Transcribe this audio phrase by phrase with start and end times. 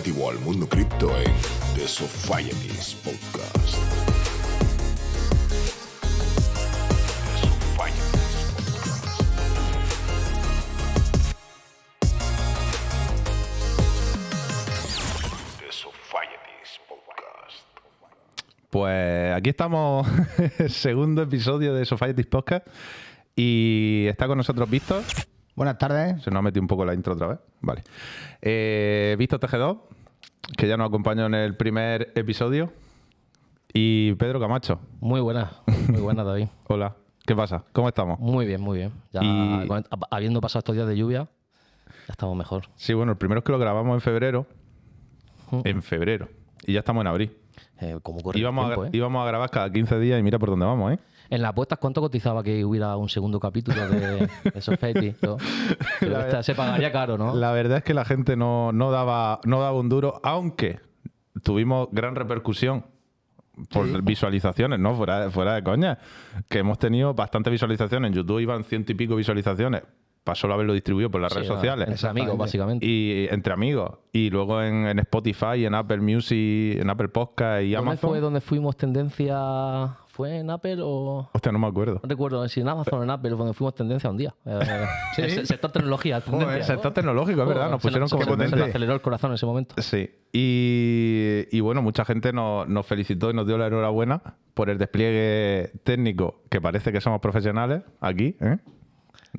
[0.00, 1.30] relativo al mundo cripto en
[1.74, 3.76] The Societies Podcast.
[15.58, 17.66] The Societies Podcast.
[18.70, 20.06] Pues aquí estamos,
[20.68, 22.66] segundo episodio de Societies Podcast.
[23.36, 25.02] Y está con nosotros Víctor.
[25.54, 26.22] Buenas tardes.
[26.22, 27.38] Se nos ha metido un poco la intro otra vez.
[27.60, 27.82] Vale.
[28.40, 29.80] Eh, Víctor TG2,
[30.56, 32.72] que ya nos acompañó en el primer episodio.
[33.72, 34.80] Y Pedro Camacho.
[35.00, 35.52] Muy buena,
[35.88, 36.48] muy buena, David.
[36.68, 36.96] Hola.
[37.26, 37.62] ¿Qué pasa?
[37.72, 38.18] ¿Cómo estamos?
[38.18, 38.92] Muy bien, muy bien.
[39.12, 39.68] Ya Y-
[40.10, 41.28] habiendo pasado estos días de lluvia,
[42.08, 42.64] ya estamos mejor.
[42.74, 44.46] Sí, bueno, el primero es que lo grabamos en febrero.
[45.52, 45.60] Mm.
[45.64, 46.28] En febrero.
[46.66, 47.36] Y ya estamos en abril.
[47.80, 48.90] Eh, como corre el Íbamos, tiempo, a, ¿eh?
[48.92, 50.98] íbamos a grabar cada 15 días y mira por dónde vamos, ¿eh?
[51.30, 54.28] En las apuestas, ¿cuánto cotizaba que hubiera un segundo capítulo de, de
[56.00, 57.34] esta se pagaría caro, ¿no?
[57.34, 60.80] La verdad es que la gente no, no daba, no daba un duro, aunque
[61.42, 62.84] tuvimos gran repercusión
[63.72, 64.94] por visualizaciones, ¿no?
[64.94, 65.98] Fuera, de- fuera de coña.
[66.48, 68.08] Que hemos tenido bastantes visualizaciones.
[68.10, 69.82] En YouTube iban ciento y pico visualizaciones.
[70.24, 71.88] Para solo haberlo distribuido por las Sí, redes sociales.
[71.88, 72.84] Entre amigos, básicamente.
[72.86, 73.98] Y entre amigos.
[74.12, 78.10] Y luego en, en Spotify, en Apple Music, en Apple Podcast y ¿Dónde Amazon.
[78.10, 79.96] fue donde fuimos tendencia?
[80.08, 81.30] ¿Fue en Apple o...?
[81.32, 82.00] Hostia, no me acuerdo.
[82.02, 84.34] No recuerdo si en Amazon o en Apple donde fuimos tendencia un día.
[84.44, 84.58] Eh,
[85.16, 86.56] el sector tecnología, tendencia.
[86.56, 87.70] El sector tecnológico, es verdad.
[87.70, 88.64] Nos Se pusieron se como se nos potente.
[88.68, 89.74] aceleró el corazón en ese momento.
[89.78, 90.10] Sí.
[90.32, 94.20] Y, y bueno, mucha gente nos, nos felicitó y nos dio la enhorabuena
[94.52, 98.36] por el despliegue técnico, que parece que somos profesionales aquí.
[98.40, 98.58] ¿eh?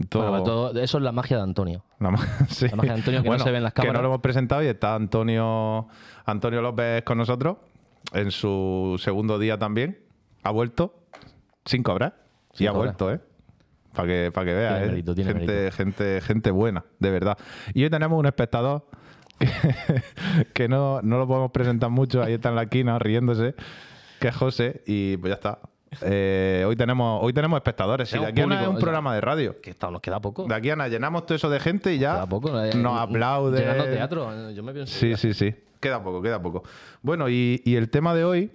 [0.09, 1.84] Todo- Bueno, todo- eso es la magia de Antonio.
[2.00, 2.67] la ma- sí.
[2.70, 4.02] la magia de Antonio que no se ve en las Que no cámaras.
[4.03, 5.88] lo hemos presentado y está Antonio,
[6.25, 7.58] Antonio López con nosotros
[8.14, 10.00] en su segundo día también.
[10.44, 10.95] Ha vuelto
[11.66, 12.16] sin cobrar.
[12.53, 12.95] y Sin ha cobrar.
[12.95, 13.19] vuelto, ¿eh?
[13.94, 15.03] Para que, para que veas, Tiene ¿eh?
[15.03, 15.75] tiene gente, mérito.
[15.75, 17.38] gente, gente buena, de verdad.
[17.74, 18.85] Y hoy tenemos un espectador
[19.38, 19.50] que,
[20.53, 23.53] que no, no lo podemos presentar mucho, ahí está en la esquina riéndose,
[24.22, 25.59] que es José, y pues ya está.
[26.02, 28.09] Eh, hoy tenemos hoy tenemos espectadores.
[28.09, 29.59] Si de aquí a nada es un programa de radio.
[29.62, 30.46] Que está- nos queda poco.
[30.46, 32.63] De aquí a nada llenamos todo eso de gente y ya Queda poco.
[32.63, 33.59] eh, nos aplaude.
[33.59, 34.51] Llenando teatro.
[34.51, 34.94] Yo me pienso.
[34.97, 35.53] Sí, sí, sí.
[35.80, 36.63] Queda poco, queda poco.
[37.01, 38.51] Bueno, y, y el tema de hoy,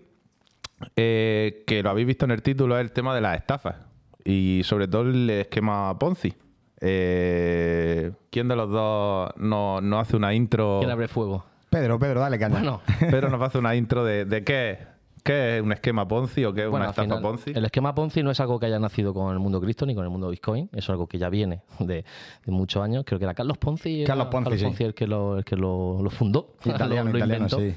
[0.96, 3.76] eh, que lo habéis visto en el título, es el tema de las estafas.
[4.24, 6.34] Y sobre todo el esquema Ponzi.
[6.80, 10.78] Eh, ¿Quién de los dos nos, nos hace una intro?
[10.80, 11.44] ¿Quién abre fuego?
[11.70, 12.54] Pedro, Pedro, dale caña.
[12.60, 12.80] Bueno,
[13.10, 14.78] Pero nos hace una intro de, de qué, es.
[15.26, 17.52] Qué es un esquema Ponzi o qué es bueno, una estafa final, Ponzi.
[17.54, 20.04] el esquema Ponzi no es algo que haya nacido con el mundo cripto ni con
[20.04, 20.70] el mundo Bitcoin.
[20.72, 22.04] Es algo que ya viene de,
[22.44, 23.04] de muchos años.
[23.06, 24.04] Creo que era Carlos Ponzi.
[24.06, 24.84] Carlos Ponzi, sí.
[24.84, 26.54] el que lo, el que lo, lo fundó.
[26.64, 27.58] Italiano, lo, italiano, inventó.
[27.58, 27.74] sí.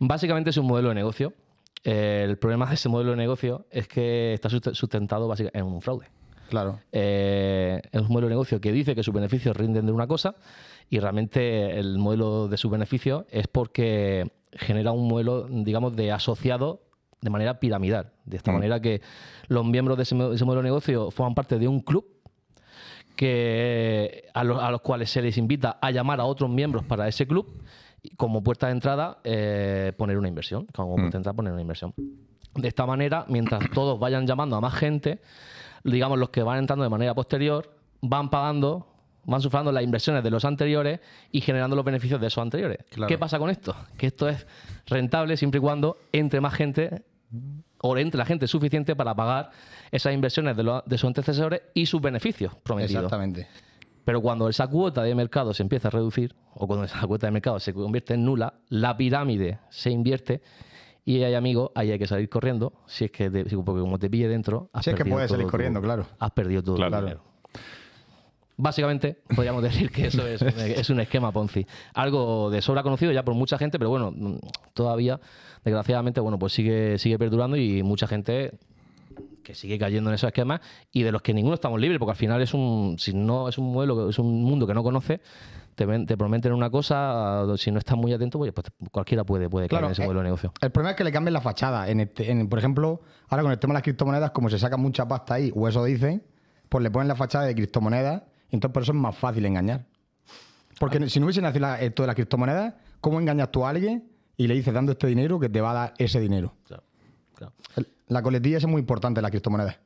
[0.00, 1.32] Básicamente es un modelo de negocio.
[1.84, 5.80] El problema de ese modelo de negocio es que está sust- sustentado básicamente en un
[5.80, 6.06] fraude.
[6.48, 6.80] Claro.
[6.92, 10.34] Eh, es un modelo de negocio que dice que sus beneficios rinden de una cosa
[10.90, 16.82] y realmente el modelo de sus beneficios es porque genera un modelo, digamos, de asociado
[17.26, 18.12] de manera piramidal.
[18.24, 19.02] De esta manera que
[19.48, 22.06] los miembros de ese, mo- ese modelo de negocio forman parte de un club
[23.14, 27.08] que a, los- a los cuales se les invita a llamar a otros miembros para
[27.08, 27.62] ese club
[28.02, 30.66] y como puerta de entrada eh, poner una inversión.
[30.74, 31.92] Como puerta de entrada poner una inversión.
[32.54, 35.20] De esta manera, mientras todos vayan llamando a más gente,
[35.84, 37.70] digamos, los que van entrando de manera posterior
[38.02, 38.86] van pagando,
[39.24, 41.00] van sufragando las inversiones de los anteriores
[41.32, 42.78] y generando los beneficios de esos anteriores.
[42.90, 43.08] Claro.
[43.08, 43.74] ¿Qué pasa con esto?
[43.96, 44.46] Que esto es
[44.86, 47.02] rentable siempre y cuando entre más gente
[47.80, 49.50] o entre la gente suficiente para pagar
[49.90, 53.04] esas inversiones de, los- de sus antecesores y sus beneficios prometidos.
[53.04, 53.46] Exactamente.
[54.04, 57.32] Pero cuando esa cuota de mercado se empieza a reducir, o cuando esa cuota de
[57.32, 60.42] mercado se convierte en nula, la pirámide se invierte
[61.04, 64.08] y hay amigos, ahí hay que salir corriendo, si es que, te- porque como te
[64.08, 66.06] pille dentro, has Si es que puedes salir tu- corriendo, claro.
[66.20, 66.96] Has perdido todo Claro.
[66.98, 67.22] tu dinero.
[68.58, 71.66] Básicamente, podríamos decir que eso es un, es un esquema Ponzi.
[71.94, 74.14] Algo de sobra conocido ya por mucha gente, pero bueno,
[74.72, 75.20] todavía,
[75.64, 78.58] desgraciadamente, bueno, pues sigue, sigue perdurando y mucha gente
[79.42, 80.60] que sigue cayendo en esos esquemas
[80.90, 83.58] y de los que ninguno estamos libres, porque al final es un, si no es
[83.58, 85.20] un modelo, es un mundo que no conoce,
[85.76, 89.84] te, prometen una cosa, si no estás muy atento, pues, pues cualquiera puede, puede caer
[89.84, 90.52] en ese eh, modelo de negocio.
[90.62, 91.88] El problema es que le cambien la fachada.
[91.90, 94.76] En este- en- por ejemplo, ahora con el tema de las criptomonedas, como se saca
[94.78, 96.22] mucha pasta ahí, o eso dicen,
[96.70, 99.84] pues le ponen la fachada de criptomonedas, entonces por eso es más fácil engañar.
[100.78, 104.04] Porque si no hubiese nacido la- esto de las criptomonedas, ¿cómo engañas tú a alguien
[104.36, 106.52] y le dices dando este dinero que te va a dar ese dinero?
[106.66, 106.82] Claro,
[107.34, 107.52] claro.
[108.08, 109.78] La coletilla es muy importante en las criptomonedas.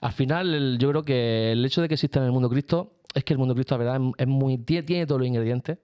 [0.00, 3.24] Al final, yo creo que el hecho de que exista en el mundo cripto es
[3.24, 5.78] que el mundo cripto, la verdad, es- es muy, tiene, tiene todos los ingredientes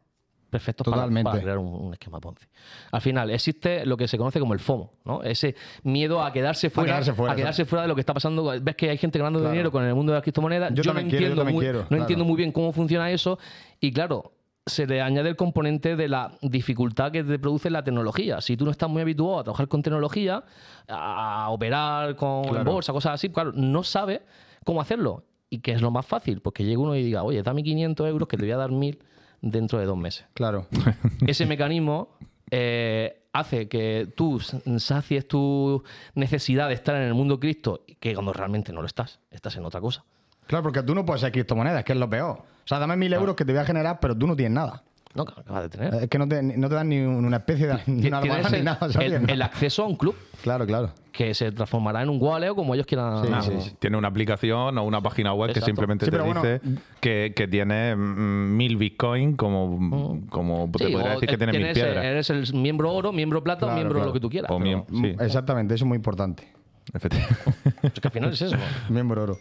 [0.51, 1.31] perfectos para- Totalmente.
[1.31, 2.45] Para, crear un, un esquema Ponzi.
[2.93, 5.23] Al final, existe lo que se conoce como el FOMO, ¿no?
[5.23, 5.55] Ese
[5.85, 8.53] miedo a quedarse fuera, quedarse fuera, a quedarse fuera de lo que está pasando.
[8.61, 9.53] Ves que hay gente ganando Claro.
[9.53, 10.75] dinero con el mundo de las criptomonedas.
[10.75, 12.03] Yo no también quiero, yo entiendo muy, quiero, no claro.
[12.03, 13.39] entiendo muy bien cómo funciona eso.
[13.81, 14.33] Y claro,
[14.67, 18.41] se le añade el componente de la dificultad que te produce la tecnología.
[18.41, 20.45] Si tú no estás muy habituado a trabajar con tecnología,
[20.89, 24.21] a operar con bolsa, cosas así, claro, no sabes
[24.65, 25.25] cómo hacerlo.
[25.49, 26.41] ¿Y qué es lo más fácil?
[26.41, 28.71] Pues que llegue uno y diga, oye, dame 500 euros que te voy a dar
[28.71, 28.99] 1000
[29.43, 30.27] dentro de dos meses.
[30.35, 30.67] Claro.
[31.27, 32.17] Ese mecanismo
[32.51, 35.83] eh, hace que tú sacies tu
[36.15, 39.65] necesidad de estar en el mundo cripto, que cuando realmente no lo estás, estás en
[39.65, 40.05] otra cosa.
[40.47, 42.39] Claro, porque tú no puedes ser criptomonedas, que es lo peor.
[42.39, 44.83] O sea, dame mil euros que te voy a generar, pero tú no tienes nada.
[45.13, 45.95] No, que acabas de tener.
[46.05, 48.51] Es que no te, no te dan ni una especie de ni una Tienes almohada
[48.51, 48.93] ni el, nada.
[48.93, 49.13] ¿sabes?
[49.13, 50.93] el- el acceso a un club Claro, claro.
[51.13, 53.25] que se transformará en un wallet o como ellos quieran.
[53.27, 53.77] Sí, Ah, sí, sí.
[53.81, 56.61] Tiene una aplicación o una página web que simplemente Sí, te bueno, dice
[57.01, 62.05] que, que tiene mm, mil bitcoin como, como te podría decir que tiene mil piedras.
[62.05, 64.07] Eres el miembro oro, miembro plata o miembro claro.
[64.07, 64.51] lo que tú quieras.
[64.51, 66.47] O pero- miem- sí, Exactamente, eso es muy importante.
[66.95, 67.45] efectivamente.
[67.83, 68.57] Es que al final es eso.
[68.89, 69.39] Miembro oro.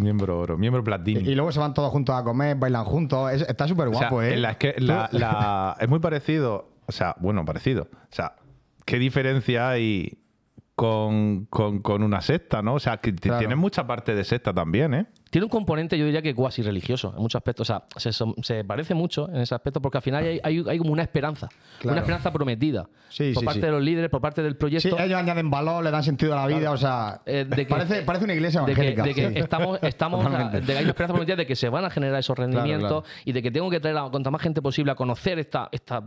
[0.00, 1.20] Miembro oro, miembro platino.
[1.20, 3.32] Y luego se van todos juntos a comer, bailan juntos.
[3.32, 4.36] Es- está súper O sea, guapo, ¿eh?
[4.36, 7.88] la- es que la- la- es muy parecido, o sea, bueno, parecido.
[7.92, 8.36] O sea,
[8.84, 10.18] ¿qué diferencia hay
[10.78, 12.74] con, con- con una secta, no?
[12.74, 13.40] O sea, que Claro.
[13.40, 15.06] tiene mucha parte de secta también, ¿eh?
[15.28, 17.68] Tiene un componente, yo diría que cuasi religioso en muchos aspectos.
[17.68, 20.78] O sea, se, se parece mucho en ese aspecto porque al final hay, hay- hay
[20.78, 21.48] como una esperanza.
[21.80, 21.94] Claro.
[21.94, 22.88] Una esperanza prometida.
[23.08, 23.66] Sí, por sí, parte sí.
[23.66, 24.98] de los líderes, por parte del Sí, proyecto.
[25.00, 28.02] ellos añaden valor, le dan sentido a la vida, o sea, Eh, de que- parece,
[28.02, 29.02] parece una iglesia de que, evangélica.
[29.02, 29.38] de que sí.
[29.44, 30.60] estamos, estamos o sea, Totalmente.
[30.60, 33.04] de que hay una esperanza prometida de que se van a generar esos rendimientos claro.
[33.24, 36.02] y de que tengo que traer a cuanta más gente posible a conocer esta, esta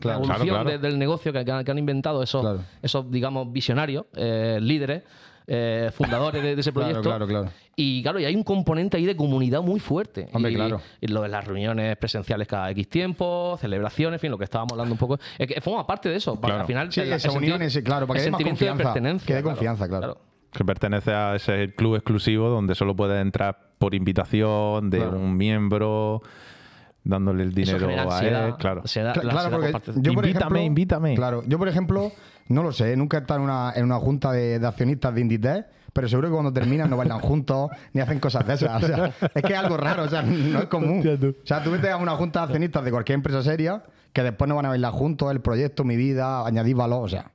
[0.00, 0.70] Claro, evolución claro, claro.
[0.70, 2.60] de- del negocio que, que han, que han inventado esos, Claro.
[2.82, 5.02] esos digamos, visionarios, eh, líderes,
[5.50, 7.08] eh, fundadores de, de ese Claro, proyecto.
[7.08, 7.50] claro, claro.
[7.74, 10.28] Y claro, y hay un componente ahí de comunidad muy fuerte.
[10.32, 10.80] Hombre, y, claro.
[11.00, 14.72] y lo de las reuniones presenciales cada X tiempo, celebraciones, en fin, lo que estábamos
[14.72, 15.18] hablando un poco.
[15.38, 16.38] Es que forma parte de eso.
[16.40, 16.60] Claro.
[16.62, 18.92] Al final, Sí, el- esa unión, ese, claro, para que haya más sentimiento de confianza,
[18.94, 20.18] pertenencia, que dé confianza, claro.
[20.52, 25.16] Que pertenece a ese club exclusivo donde solo puedes entrar por invitación de Claro.
[25.18, 26.22] un miembro,
[27.08, 28.54] dándole el Eso dinero a ansiedad, él.
[28.58, 28.80] Claro.
[28.82, 31.14] ansiedad- Claro, ansiedad porque por yo, por Invítame, ejemplo, invítame.
[31.16, 32.12] Claro, yo, por ejemplo,
[32.48, 35.20] no lo sé, nunca he estado en una, en una junta de, de accionistas de
[35.22, 38.82] Inditex, pero seguro que cuando terminan no bailan juntos ni hacen cosas de esas.
[38.82, 41.00] O sea, es que es algo raro, o sea, no es común.
[41.00, 43.82] O sea, tú metes a una junta de accionistas de cualquier empresa seria
[44.12, 47.32] que después no van a bailar juntos, el proyecto, mi vida, añadir valor, o sea.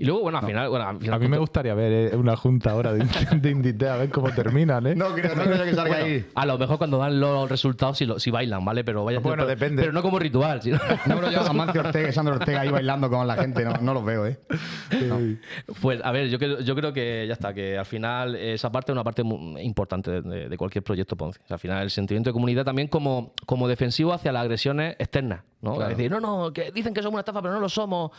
[0.00, 0.68] Y luego, bueno, al final.
[0.68, 3.04] Bueno, al final A mí me gustaría ver eh, una junta ahora de,
[3.40, 4.94] de Inditex, a ver cómo terminan, ¿eh?
[4.94, 6.26] No creo, no creo que salga Bueno, ahí.
[6.34, 8.84] a lo mejor cuando dan los resultados si, lo- si bailan, ¿vale?
[8.84, 9.82] Pero vaya Bueno, pero, depende.
[9.82, 12.68] Pero no como ritual, sino- No creo yo a Mancio Ortega y Sandro Ortega ahí
[12.68, 14.38] bailando con la gente, no, no los veo, ¿eh?
[15.80, 18.92] Pues a ver, yo creo, yo creo que ya está, que al final esa parte
[18.92, 21.40] es una parte muy importante de, de- de cualquier proyecto Ponzi.
[21.44, 24.96] O sea, al final el sentimiento de comunidad también como, como defensivo hacia las agresiones
[24.98, 25.40] externas.
[25.60, 25.74] ¿No?
[25.74, 25.90] Claro.
[25.90, 28.10] Decir, no, no, que dicen que somos una estafa, pero no lo somos.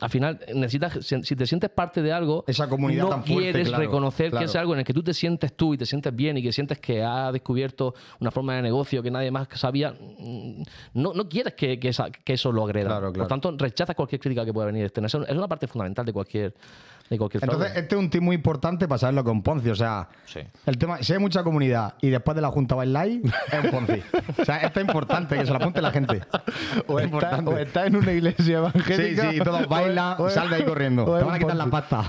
[0.00, 3.68] Al final necesitas, si te sientes parte de algo, Esa comunidad no tan fuerte, quieres
[3.68, 4.44] claro, reconocer claro.
[4.44, 6.42] que es algo en el que tú te sientes tú y te sientes bien y
[6.42, 9.92] que sientes que has descubierto una forma de negocio que nadie más sabía.
[9.92, 10.62] mm,
[10.94, 13.00] No, no quieres que, que esa- que eso lo agreda.
[13.12, 16.54] Por tanto, rechazas cualquier crítica que pueda venir Es una parte fundamental de cualquier,
[17.10, 17.56] de cualquier fraude.
[17.56, 19.70] Entonces, este es un tip muy importante para saberlo con Ponzi.
[19.70, 20.40] O sea, Sí.
[20.66, 23.20] el tema, si hay mucha comunidad y después de la Junta bailáis,
[23.52, 24.02] es un Ponzi.
[24.40, 26.20] O sea, esto es importante, que se lo apunte la gente.
[26.86, 27.50] O Es está, importante.
[27.50, 29.30] o está en una iglesia Sí, evangélica.
[29.30, 31.04] sí, y todos bailan, sal de ahí corriendo.
[31.04, 32.04] Te van a quitar la pasta.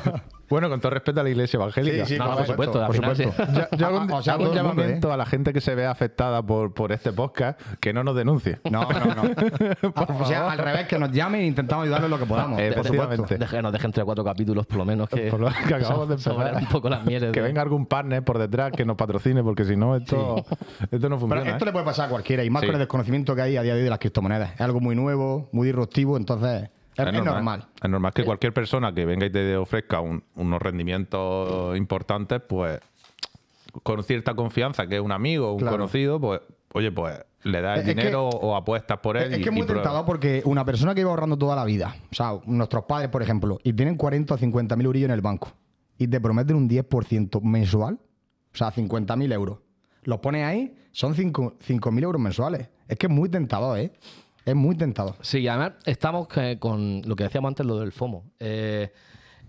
[0.49, 2.05] Bueno, con todo respeto a la iglesia evangélica.
[2.05, 3.31] Sí, sí, No, por supuesto, por supuesto.
[3.77, 5.13] Yo, hago un, Ah, o sea, hago un el mundo, llamamiento ¿eh?
[5.13, 8.59] a la gente que se vea afectada por, por este podcast que no nos denuncie.
[8.69, 9.21] No, no, no.
[9.95, 12.59] Ah, o sea, al revés, que nos llamen e intentamos ayudarles lo que podamos.
[12.59, 13.13] Eh, por supuesto.
[13.13, 13.37] efectivamente.
[13.39, 16.07] Deje- nos dejen tres o cuatro capítulos, por lo menos, que, Por lo que acabamos
[16.07, 16.55] de empezar.
[16.55, 17.31] un poco las mieles.
[17.31, 20.43] Que venga algún partner por detrás que nos patrocine, porque si no, esto,
[20.91, 21.41] esto no funciona.
[21.43, 21.67] Pero esto ¿eh?
[21.67, 22.67] le puede pasar a cualquiera, y más Sí.
[22.67, 24.53] con el desconocimiento que hay a día de hoy de las criptomonedas.
[24.55, 26.69] Es algo muy nuevo, muy disruptivo, entonces
[27.01, 27.67] es, es normal.
[27.81, 32.79] Es normal que cualquier persona que venga y te ofrezca un- unos rendimientos importantes, pues
[33.83, 35.77] con cierta confianza, que es un amigo, un Claro.
[35.77, 36.41] conocido, pues,
[36.73, 39.31] oye, pues le das el que- dinero o apuestas por él.
[39.33, 41.95] Es y- que es muy tentador porque una persona que iba ahorrando toda la vida,
[42.11, 45.21] o sea, nuestros padres, por ejemplo, y tienen 40 o 50 mil eurillos en el
[45.21, 45.51] banco
[45.97, 47.99] y te prometen un 10% mensual,
[48.53, 49.59] o sea, 50 mil euros.
[50.03, 52.69] Los pones ahí, son 5 mil euros mensuales.
[52.87, 53.91] Es que es muy tentador, ¿eh?
[54.49, 55.15] Es muy tentador.
[55.21, 58.23] Sí, y además estamos eh, con lo que decíamos antes, lo del FOMO.
[58.39, 58.91] Eh,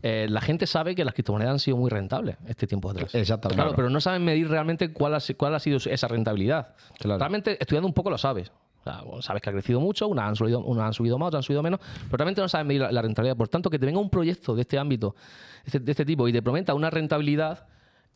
[0.02, 3.14] eh, la gente sabe que las criptomonedas han sido muy rentables este tiempo atrás.
[3.14, 3.56] Exactamente.
[3.56, 3.76] Claro, Claro.
[3.76, 6.74] pero no saben medir realmente cuál ha, cuál ha sido esa rentabilidad.
[6.98, 7.18] Claro.
[7.18, 8.50] Realmente estudiando un poco lo sabes.
[8.80, 11.26] O sea, bueno, sabes que ha crecido mucho, unas han, subido, unas han subido más,
[11.28, 13.36] otras han subido menos, pero realmente no sabes medir la, la rentabilidad.
[13.36, 15.14] Por tanto, que te venga un proyecto de este ámbito,
[15.66, 17.66] este- de este tipo, y te prometa una rentabilidad,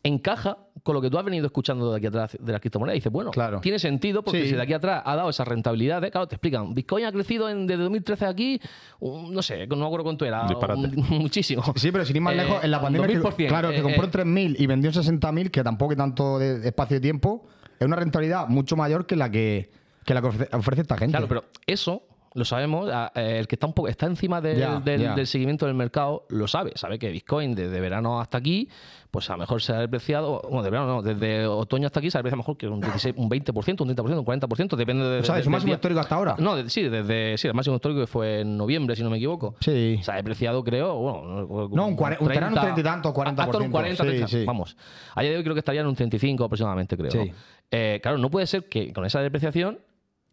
[0.07, 2.93] encaja con lo que tú has venido escuchando de aquí atrás de la criptomoneda.
[2.95, 3.59] Y dices, bueno, Claro.
[3.59, 4.49] tiene sentido porque Sí.
[4.49, 6.73] si de aquí atrás ha dado esas rentabilidades, claro, te explican.
[6.75, 8.61] Bitcoin ha crecido en, desde 2013 aquí,
[8.99, 10.43] un- no sé, no me acuerdo cuánto era,
[10.75, 11.63] un- muchísimo.
[11.75, 13.81] Sí, pero sin ir más Eh, lejos, en la pandemia, que, 2000%, claro, que eh,
[13.81, 17.01] compró eh, en 3.000 y vendió en 60.000, que tampoco hay tanto de espacio de
[17.01, 17.45] tiempo,
[17.79, 19.71] es una rentabilidad mucho mayor que la que
[20.05, 21.13] Que la que ofrece, ofrece esta gente.
[21.13, 22.03] Claro, pero eso
[22.35, 26.47] lo sabemos, eh, el que está un poco está encima del, seguimiento del mercado lo
[26.47, 28.69] sabe, sabe que Bitcoin desde verano hasta aquí,
[29.09, 32.11] pues a lo mejor se ha depreciado, bueno, de verano no, desde otoño hasta aquí
[32.11, 35.19] se ha depreciado mejor que un, 16, un 20%, un 30%, un 40%, depende de...
[35.19, 35.75] O sea, de su máximo día.
[35.75, 36.35] histórico hasta ahora.
[36.37, 39.15] No, de- sí, desde sí, el máximo histórico que fue en noviembre, si no me
[39.17, 39.55] equivoco.
[39.61, 39.99] Sí.
[40.03, 43.39] Se ha depreciado, creo, bueno, No, un cuare- un terreno, un 30 y tanto, 40%.
[43.39, 44.43] Hasta un 40, Sí, 30, sí.
[44.45, 44.75] vamos.
[45.15, 47.11] A día de hoy creo que estaría en un 35 aproximadamente, creo.
[47.11, 47.17] Sí.
[47.19, 47.33] ¿no?
[47.71, 49.79] Eh, claro, no puede ser que con esa depreciación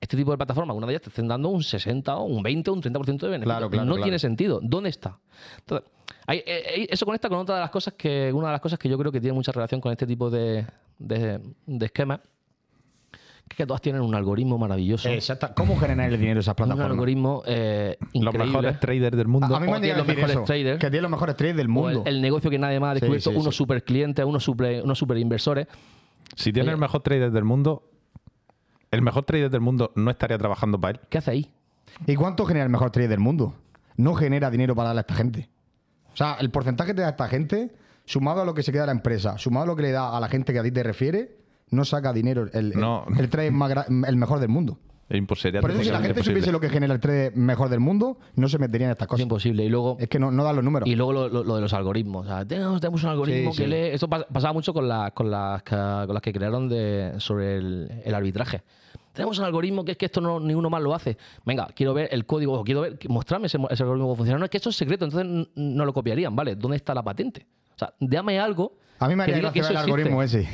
[0.02, 2.71] este tipo de plataformas, una de ellas te estén dando un 60 o un 20
[2.71, 3.44] o un 30% de beneficio.
[3.44, 4.02] Claro, claro, no claro.
[4.02, 4.59] tiene sentido.
[4.61, 5.16] ¿Dónde está?
[5.61, 5.88] Entonces,
[6.26, 8.78] hay- eh, eh, eso conecta con otra de las cosas que, una de las cosas
[8.80, 10.66] que yo creo que tiene mucha relación con este tipo de,
[10.99, 12.18] de, de esquemas,
[13.49, 15.09] que es que todas tienen un algoritmo maravilloso.
[15.09, 15.50] Exacto.
[15.54, 16.90] ¿Cómo generar el dinero esas un plataformas?
[16.90, 18.47] algoritmo eh, Los increíble.
[18.47, 19.54] mejores traders del A, mundo.
[19.56, 20.78] a mí me han los decir mejores eso, traders.
[20.80, 22.02] Que tiene los mejores traders del mundo.
[22.06, 23.59] el, el negocio que nadie más ha Sí, descubierto, sí, unos sí.
[23.59, 25.66] super clientes, unos super, unos super inversores.
[26.35, 26.75] Si tiene Oye.
[26.75, 27.85] el mejor trader del mundo,
[28.92, 31.00] el mejor trader del mundo no estaría trabajando para él.
[31.08, 31.50] ¿Qué hace ahí?
[32.06, 33.54] ¿Y cuánto genera el mejor trader del mundo?
[33.96, 35.49] No genera dinero para darle a esta gente.
[36.12, 38.87] O sea, el porcentaje que te da esta gente, sumado a lo que se queda
[38.87, 40.82] la empresa, sumado a lo que le da a la gente que a ti te
[40.82, 41.38] refiere,
[41.70, 43.06] no saca dinero el, el, No.
[43.18, 44.78] el trader más el mejor del mundo.
[45.09, 45.61] Es imposible.
[45.61, 48.49] Por eso, si la gente supiese lo que genera el trader mejor del mundo, no
[48.49, 49.23] se metería en estas Es cosas.
[49.23, 49.64] imposible.
[49.64, 50.88] Y luego, Es que no, no dan los números.
[50.88, 52.25] y luego lo, lo- lo de los algoritmos.
[52.25, 53.71] O sea, tenemos, tenemos un algoritmo Sí, que sí.
[53.71, 53.88] lee.
[53.94, 57.56] Esto pas- pasaba mucho con, la- con, las, que, con las que crearon de, sobre
[57.59, 58.62] el, el arbitraje.
[59.12, 61.18] Tenemos un algoritmo que es que esto no, ni uno más lo hace.
[61.44, 64.38] Venga, quiero ver el código, o quiero ver, mostrarme ese, ese algoritmo que funciona.
[64.38, 66.56] No, es que esto es secreto, entonces no lo copiarían, ¿vale?
[66.56, 67.47] ¿Dónde está la patente?
[67.75, 68.78] O sea, dame algo.
[69.04, 70.49] A mí me que haría que gracia ver el algoritmo ese.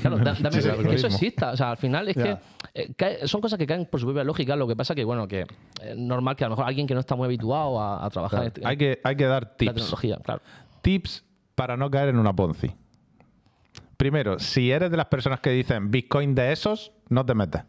[0.00, 1.50] Claro, da- dame Sí, el que eso exista.
[1.52, 2.22] O sea, al final es Ya.
[2.22, 2.38] que
[2.74, 4.56] eh, cae- son cosas que caen por su propia lógica.
[4.56, 5.46] Lo que pasa que, bueno, que
[5.82, 8.40] es normal que a lo mejor alguien que no está muy habituado a, a trabajar
[8.42, 9.74] en este- Hay que, hay que dar la tips.
[9.74, 10.42] tecnología, claro.
[10.82, 12.70] Tips para no caer en una Ponzi.
[13.96, 17.62] Primero, si eres de las personas que dicen Bitcoin de esos, no te metes.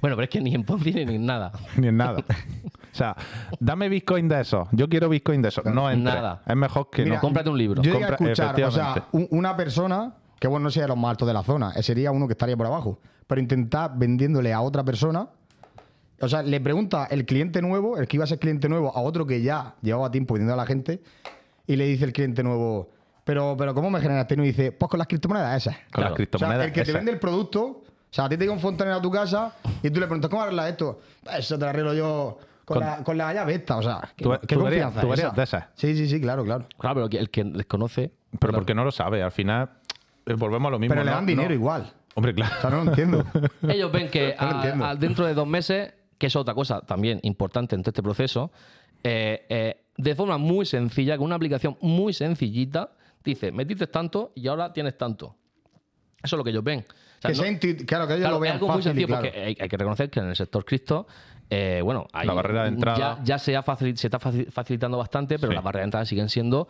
[0.00, 1.52] Bueno, pero es que ni en Ponzi ni en nada.
[1.76, 2.18] Ni en nada.
[2.20, 3.16] o sea,
[3.58, 4.68] dame Bitcoin de esos.
[4.72, 5.64] Yo quiero Bitcoin de esos.
[5.64, 6.14] No entres.
[6.14, 6.42] Nada.
[6.46, 7.20] Es mejor que Mira, no.
[7.20, 7.82] Cómprate un libro.
[7.82, 9.08] Yo llegué a Compra- escuchar, o sea, efectivamente.
[9.12, 12.10] un- una persona que bueno, no sería los más altos de la zona, eh, sería
[12.12, 15.28] uno que estaría por abajo, pero intentar vendiéndole a otra persona,
[16.20, 19.00] o sea, le pregunta el cliente nuevo, el que iba a ser cliente nuevo, a
[19.02, 21.02] otro que ya llevaba tiempo vendiendo a la gente,
[21.66, 22.88] y le dice el cliente nuevo,
[23.24, 24.34] pero, pero ¿cómo me generaste?
[24.34, 25.76] Y uno dice, pues con las criptomonedas esas.
[25.76, 26.02] Con Claro.
[26.02, 26.64] las O sea, criptomonedas.
[26.66, 26.94] el que te esas.
[26.94, 29.90] vende el producto, o sea, a ti te llega un fontanero a tu casa y
[29.90, 31.00] tú le preguntas, ¿cómo arreglas esto?
[31.36, 34.24] Eso te lo arreglo yo con, Con- la, con la llave esta, o sea, ¿qué,
[34.24, 35.30] Tú- qué tú eres- confianza esa?
[35.30, 35.64] de esas.
[35.74, 36.66] Sí, sí, sí, claro, claro.
[36.78, 38.12] Claro, pero el que desconoce.
[38.38, 39.22] Pero porque no lo sabe.
[39.22, 39.70] Al final,
[40.26, 40.92] eh, volvemos a lo mismo.
[40.94, 41.16] Pero le ¿no?
[41.16, 41.54] dan dinero No.
[41.54, 41.92] igual.
[42.14, 42.54] Hombre, claro.
[42.58, 43.24] O sea, no lo entiendo.
[43.68, 44.46] Ellos ven que No
[44.86, 48.02] a- a- dentro de dos meses, que es otra cosa también importante en todo este
[48.02, 48.52] proceso,
[49.02, 52.92] eh, eh, de forma muy sencilla, con una aplicación muy sencillita,
[53.24, 55.34] dice, metiste tanto y ahora tienes tanto.
[56.22, 56.84] Eso es lo que ellos ven.
[57.20, 58.90] Sea, que no- sea intuit- claro, que ellos Claro, lo es vean algo muy fácil
[58.90, 59.22] sencillo claro.
[59.22, 61.06] porque hay, hay que reconocer que en el sector cripto,
[61.50, 62.98] eh, bueno, hay- La barrera de entrada.
[63.18, 65.54] Ya, ya se, ha facil- se está facil- facilitando bastante, pero Sí.
[65.54, 66.66] las barreras de entrada siguen siendo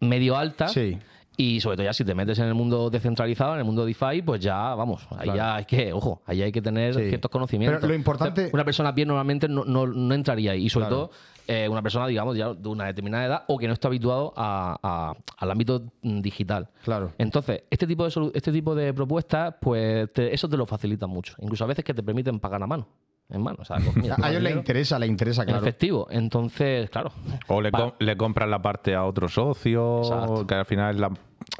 [0.00, 0.72] medio altas.
[0.72, 0.98] Sí.
[1.36, 4.20] Y sobre todo ya si te metes en el mundo descentralizado, en el mundo DeFi,
[4.22, 5.36] pues ya, vamos, ahí Claro.
[5.36, 7.08] ya hay que, ojo, ahí hay que tener Sí.
[7.08, 7.80] ciertos conocimientos.
[7.80, 10.66] Pero lo importante- O sea, Una persona bien normalmente no, no- no entraría ahí.
[10.66, 10.96] Y sobre Claro.
[11.06, 11.10] todo
[11.52, 14.78] eh, una persona, digamos, ya de una determinada edad o que no está habituado a-
[14.82, 16.68] a- al ámbito mm, digital.
[16.84, 17.12] Claro.
[17.18, 21.34] Entonces, este tipo de, este tipo de propuestas, pues te- eso te lo facilita mucho.
[21.40, 22.86] Incluso a veces que te permiten pagar a mano.
[23.32, 23.58] En mano.
[23.60, 25.62] O sea, pues, mira, A ellos les dinero interesa, les interesa, En claro.
[25.62, 26.06] efectivo.
[26.10, 27.12] Entonces, claro.
[27.48, 30.46] O le, Va- com- le compran la parte a otro socio, Exacto.
[30.46, 31.10] que al final es la,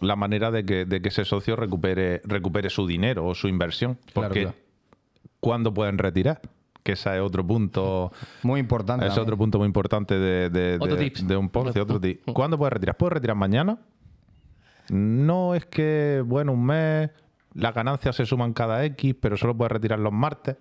[0.01, 3.95] la manera de que, de que ese socio recupere, recupere su dinero o su inversión.
[4.13, 4.57] Claro, Porque claro.
[5.41, 6.41] ¿cuándo pueden retirar?
[6.83, 8.11] Que ese es otro punto.
[8.43, 9.05] Muy importante.
[9.07, 9.23] Es también.
[9.25, 11.79] otro punto muy importante de, de- Otro de- un Ponzi.
[11.79, 12.23] Otro tip.
[12.33, 12.97] ¿Cuándo puedes retirar?
[12.97, 13.79] ¿Puedes retirar mañana?
[14.89, 17.11] No es que, bueno, un mes,
[17.55, 20.57] las ganancias se suman cada X, pero solo puedes retirar los martes.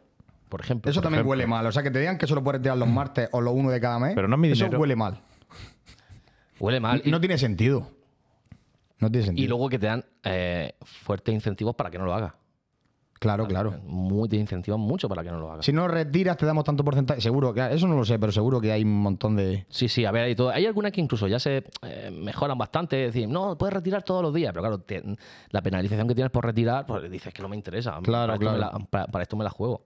[0.50, 0.90] Por ejemplo.
[0.90, 1.30] Eso por también ejemplo.
[1.32, 1.66] huele mal.
[1.66, 3.80] O sea, que te digan que solo puedes retirar los martes o los uno de
[3.80, 4.14] cada mes.
[4.16, 4.80] Pero no es mi Eso dinero.
[4.80, 5.22] huele mal.
[6.60, 7.02] Huele mal.
[7.06, 7.88] Y- No tiene sentido.
[9.00, 9.46] No tiene sentido.
[9.46, 12.34] Y luego que te dan eh, fuertes incentivos para que no lo hagas.
[13.20, 13.76] Claro, claro.
[13.86, 15.66] Muy, te incentivan mucho para que no lo hagas.
[15.66, 17.20] Si no retiras, te damos tanto porcentaje.
[17.20, 17.74] Seguro que.
[17.74, 19.66] Eso no lo sé, pero seguro que hay un montón de.
[19.70, 20.50] Sí, sí, a ver, hay todo.
[20.52, 23.08] Hay algunas que incluso ya se eh, mejoran bastante.
[23.08, 24.52] Es decir, no, puedes retirar todos los días.
[24.54, 25.04] Pero claro, te-
[25.50, 28.00] la penalización que tienes por retirar, pues dices que no me interesa.
[28.02, 28.80] Claro, para Esto me claro.
[28.80, 29.82] la, para, para esto me la juego.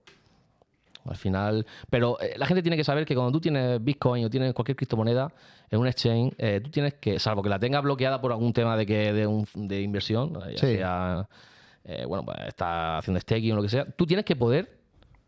[1.06, 1.66] Al final.
[1.90, 4.76] Pero eh, la gente tiene que saber que cuando tú tienes Bitcoin o tienes cualquier
[4.76, 5.30] criptomoneda
[5.70, 8.76] en un exchange, eh, tú tienes que, salvo que la tengas bloqueada por algún tema
[8.76, 10.76] de que de, un- de inversión, ya Sí.
[10.76, 11.28] sea.
[11.84, 14.83] Eh, bueno, pues está haciendo staking o lo que sea, tú tienes que poder.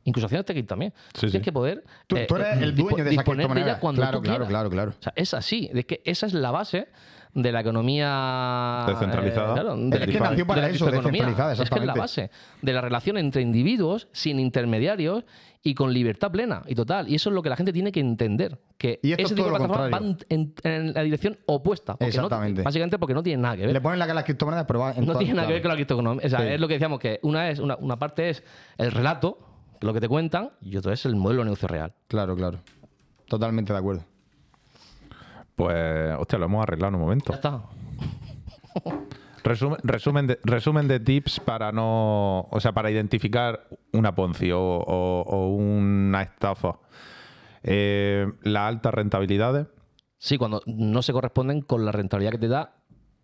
[0.07, 0.93] Incluso haciendo staking también.
[1.15, 1.41] Sí, tienes sí.
[1.41, 1.85] que poder.
[2.07, 3.79] Tú, eh, tú eres el dispo- dueño de esa de criptomoneda.
[3.79, 4.49] cuando Claro, tú claro, quieras.
[4.49, 4.91] claro, claro.
[4.99, 5.71] O sea, es así.
[5.75, 6.89] Es que esa es la base
[7.35, 9.51] de la economía Descentralizada.
[9.51, 11.71] eh, claro, de Es la que de nació para la eso, descentralizada, Es que es
[11.71, 11.99] la exactamente.
[12.01, 12.31] base
[12.63, 15.25] de la relación entre individuos sin intermediarios
[15.63, 17.09] y con libertad plena y total.
[17.09, 18.59] Y eso es lo que la gente tiene que entender.
[18.79, 21.37] Que Y esto ese es tipo de todo lo plataformas van en, en la dirección
[21.47, 21.95] opuesta.
[21.97, 22.63] porque no- Exactamente.
[22.63, 23.73] básicamente porque no tienen nada que ver.
[23.73, 25.63] Le ponen la cara a las criptomonedas, pero va en no tiene nada que ver
[25.63, 26.23] con la criptoeconomía.
[26.25, 26.47] O sea, Sí.
[26.47, 28.45] es lo que decíamos que una es una, una parte es
[28.79, 29.39] el relato,
[29.81, 31.95] lo que te cuentan, y otro es el modelo de negocio real.
[32.09, 32.59] Claro, claro.
[33.27, 34.05] Totalmente de acuerdo.
[35.55, 37.33] Pues, hostia, lo hemos arreglado en un momento.
[37.33, 37.63] Ya está.
[39.43, 42.41] Resumen, resumen, de, resumen de tips para no.
[42.51, 46.79] O sea, para identificar una Ponzi o, o- o una estafa.
[47.63, 49.67] Eh, las altas rentabilidades.
[50.19, 52.75] Sí, cuando no se corresponden con la rentabilidad que te da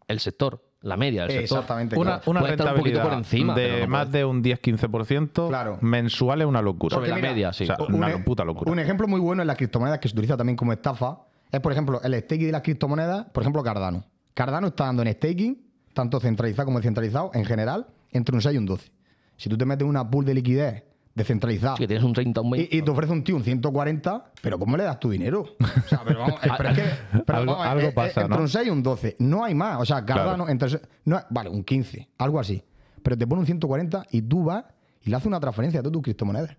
[0.08, 1.58] el sector, la media del sector.
[1.58, 1.96] Exactamente.
[1.96, 2.30] Una, claro.
[2.30, 5.78] una Puede estar un poquito rentabilidad por encima, de no más de un 10-15% Claro.
[5.80, 6.94] mensual es una locura.
[6.96, 7.64] Sobre la mira, media, sí.
[7.64, 8.70] O sea, Un una e- puta locura.
[8.70, 11.18] Un ejemplo muy bueno en las criptomonedas que se utiliza también como estafa
[11.50, 14.04] es, por ejemplo, el staking de las criptomonedas, por ejemplo, Cardano.
[14.34, 15.62] Cardano está dando en staking,
[15.94, 18.90] tanto centralizado como descentralizado, en general, entre un 6 y un 12.
[19.36, 22.40] Si tú te metes en una pool de liquidez descentralizada Sí, que tienes un 30,
[22.40, 22.74] un 20.
[22.74, 25.44] y, y te ofrece un tío un 140, pero ¿cómo le das tu dinero?
[25.84, 26.84] O sea, pero vamos, pero es que,
[27.26, 28.42] pero Algo- vamos, algo eh, eh, pasa, Entre ¿no?
[28.42, 29.16] un 6 y un 12.
[29.18, 29.80] No hay más.
[29.80, 32.62] O sea, Cardano, entre, no, vale, un 15, algo así.
[33.02, 34.64] Pero te pone un 140 y tú vas
[35.02, 36.56] y le haces una transferencia a todas tus criptomonedas.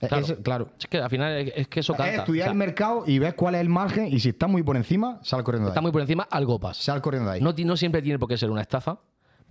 [0.00, 0.26] Eh, Claro.
[0.26, 0.68] es- claro.
[0.78, 2.14] Es que al final es, es que eso Es canta.
[2.16, 4.62] estudiar O sea, el mercado y ves cuál es el margen y si está muy
[4.62, 5.84] por encima, sal corriendo de está ahí.
[5.84, 6.82] muy por encima, algo pasa.
[6.82, 7.64] Sal corriendo de ahí.
[7.64, 8.98] No siempre tiene por qué ser una estafa,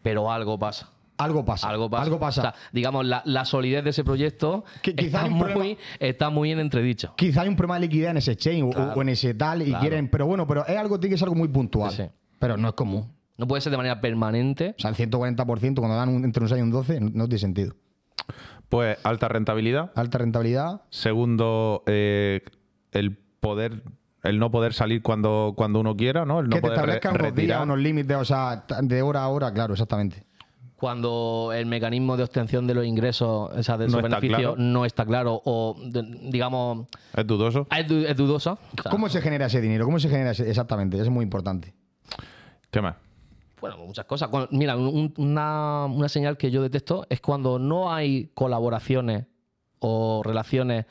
[0.04, 0.92] pero algo pasa.
[1.18, 1.70] Algo pasa.
[1.70, 2.04] Algo pasa.
[2.04, 2.42] Algo pasa.
[2.42, 6.30] O sea, digamos, la, la solidez de ese proyecto Que quizá está, muy, problema- está
[6.30, 7.14] muy en entredicho.
[7.16, 8.94] Quizá hay un problema de liquidez en ese exchange o- Claro.
[8.96, 9.80] o, en ese tal y Claro.
[9.82, 10.10] quieren.
[10.10, 11.92] Pero bueno, pero es algo, tiene que ser algo muy puntual.
[11.92, 12.10] Sí, sí.
[12.40, 13.12] Pero no es común.
[13.38, 14.76] No puede ser de manera permanente.
[14.78, 17.26] O sea, el 140% cuando dan un- entre un 6 y un 12 no, no
[17.28, 17.76] tiene sentido.
[18.70, 19.92] Pues alta rentabilidad.
[19.96, 20.82] Alta rentabilidad.
[20.90, 22.42] Segundo, eh,
[22.92, 23.84] el poder,
[24.24, 26.40] el no poder salir cuando, cuando uno quiera, ¿no?
[26.40, 29.24] El no que te poder re- establezcan unos días, unos límites, o sea, de hora
[29.24, 30.24] a hora, claro, exactamente.
[30.78, 34.56] Cuando el mecanismo de obtención de los ingresos, o sea, de No esos está beneficios,
[34.56, 34.56] claro.
[34.58, 37.66] no está claro o, de- digamos, Es dudoso.
[37.76, 38.54] es, du- es dudosa.
[38.54, 39.86] O sea, ¿Cómo se genera ese dinero?
[39.86, 40.50] ¿Cómo se genera ese?
[40.50, 41.74] Exactamente, eso es muy importante.
[42.72, 42.96] ¿Qué más?
[43.62, 44.28] Bueno, muchas cosas.
[44.28, 49.26] Cuando- mira, un- una, una señal que yo detesto es cuando no hay colaboraciones
[49.80, 50.86] o relaciones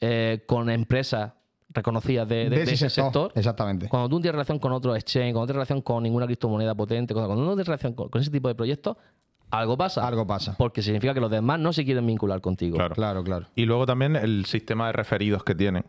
[0.00, 1.32] eh, con empresas
[1.70, 3.32] reconocidas de, de- de ese sector.
[3.34, 3.88] Exactamente.
[3.88, 6.74] Cuando tú no tienes relación con otro exchange, cuando no tienes relación con ninguna criptomoneda
[6.74, 8.96] potente, cuando cuando no tienes relación con, con ese tipo de proyectos,
[9.50, 10.06] algo pasa.
[10.06, 10.54] Algo pasa.
[10.56, 12.76] Porque significa que los demás no se quieren vincular contigo.
[12.76, 12.94] Claro.
[12.94, 13.46] Claro, claro.
[13.54, 15.84] Y luego también el sistema de referidos que tienen.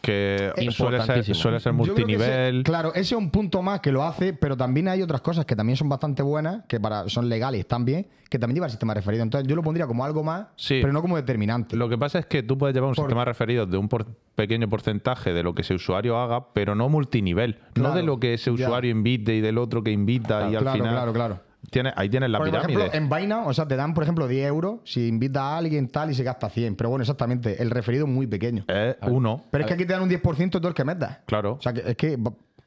[0.00, 2.64] Que suele ser, suele ser ese- multinivel.
[2.64, 5.54] claro, ese es un punto más que lo hace, pero también hay otras cosas que
[5.54, 9.22] también son bastante buenas, que para, son legales también, que también lleva el sistema referido.
[9.22, 10.78] Entonces yo lo pondría como algo más, Sí.
[10.80, 11.76] pero no como determinante.
[11.76, 13.88] Lo que pasa es que tú puedes llevar un Por- sistema de referidos de un
[13.88, 17.58] por- pequeño porcentaje de lo que ese usuario haga, pero no multinivel.
[17.76, 18.66] No Claro, de lo que ese ya.
[18.66, 20.94] usuario invite y del otro que invita y al claro, final.
[20.94, 21.40] claro, claro.
[21.70, 22.80] Tienes, ahí tienes la Porque, por pirámide.
[22.86, 25.88] ejemplo, en Vaina, o sea, te dan, por ejemplo, 10 euros si invitas a alguien
[25.88, 26.74] tal y se gasta 100.
[26.76, 28.64] Pero bueno, exactamente, el referido es muy pequeño.
[28.68, 31.18] Es uno, Pero es que aquí te dan un 10% de todo el que metas.
[31.26, 31.52] claro.
[31.54, 32.18] O sea, que es que.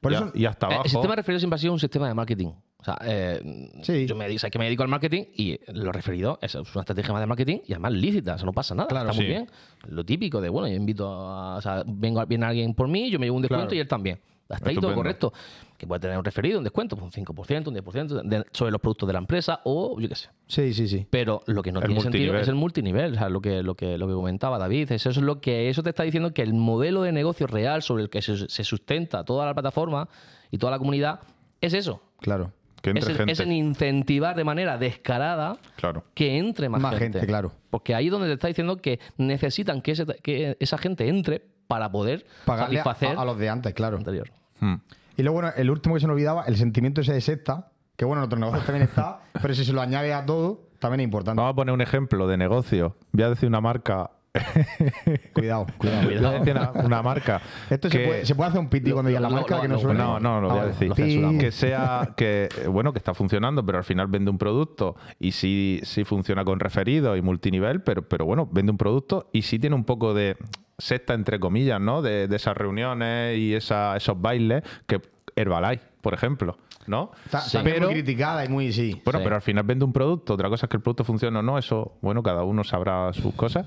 [0.01, 0.31] Por y, eso.
[0.35, 0.83] y hasta Eh, abajo.
[0.85, 2.47] El sistema de referidos siempre ha sido un sistema de marketing.
[2.77, 4.05] O sea, eh, Sí.
[4.05, 7.11] yo me, dedico- sabes que me dedico al marketing y lo referido es una estrategia
[7.11, 8.87] más de marketing y además lícita, eso no pasa nada.
[8.87, 9.31] Claro, está muy sí.
[9.31, 9.47] bien.
[9.89, 11.55] Lo típico de, bueno, yo invito a.
[11.55, 13.75] O sea, vengo, viene alguien por mí, yo me llevo un descuento Claro.
[13.75, 14.19] y él también.
[14.47, 15.33] Hasta ahí todo correcto.
[15.77, 18.79] Que puede tener un referido, un descuento, pues un 5%, un 10% de- sobre los
[18.79, 20.29] productos de la empresa o yo qué sé.
[20.47, 21.07] Sí, sí, sí.
[21.09, 23.75] Pero lo que no El tiene sentido es el multinivel, o sea, lo que, lo
[23.75, 24.91] que, lo que comentaba David.
[24.91, 28.03] Eso es lo que eso te está diciendo que el modelo de negocio real sobre
[28.03, 30.07] el que se, se sustenta toda la plataforma
[30.51, 31.19] y toda la comunidad
[31.59, 32.01] es eso.
[32.19, 32.51] Claro.
[32.81, 33.31] que entre Es, en- gente.
[33.33, 36.03] es en incentivar de manera descarada Claro.
[36.13, 37.51] que entre más, Más gente, claro.
[37.71, 41.41] Porque ahí es donde te está diciendo que necesitan que, ese- que esa gente entre
[41.67, 43.97] para poder Pagarle a, satisfacer a los de antes, claro.
[43.97, 44.29] anterior.
[44.59, 44.75] Hmm.
[45.17, 48.05] Y luego, bueno, el último que se nos olvidaba, el sentimiento ese de secta, que
[48.05, 51.05] bueno, en otros negocios también está, pero si se lo añade a todo, también es
[51.05, 51.37] importante.
[51.39, 52.95] Vamos a poner un ejemplo de negocio.
[53.11, 54.11] Voy a decir una marca.
[55.33, 56.03] Cuidado, cuidado.
[56.03, 57.41] Voy a decir una, una marca.
[57.69, 59.61] Esto que- se, puede, se puede hacer un piti cuando digas la no, marca no,
[59.61, 59.99] que no no, suene.
[59.99, 60.73] No, no, lo voy a vale.
[60.73, 60.93] decir.
[60.93, 61.41] Censuramos.
[61.41, 65.79] Que sea, que, bueno, que está funcionando, pero al final vende un producto y sí,
[65.83, 69.75] sí funciona con referido y multinivel, pero, pero bueno, vende un producto y sí tiene
[69.77, 70.35] un poco de
[70.77, 72.01] secta, entre comillas, ¿no?
[72.01, 75.01] De, de esas reuniones y esa- esos bailes que
[75.35, 76.57] Herbalife, por ejemplo,
[76.87, 77.11] ¿no?
[77.25, 79.01] Está, está muy pero, criticada y muy sí.
[79.03, 79.23] bueno, Sí.
[79.23, 80.33] pero al final vende un producto.
[80.33, 81.57] Otra cosa es que el producto funcione o no.
[81.57, 83.65] Eso, bueno, cada uno sabrá sus cosas.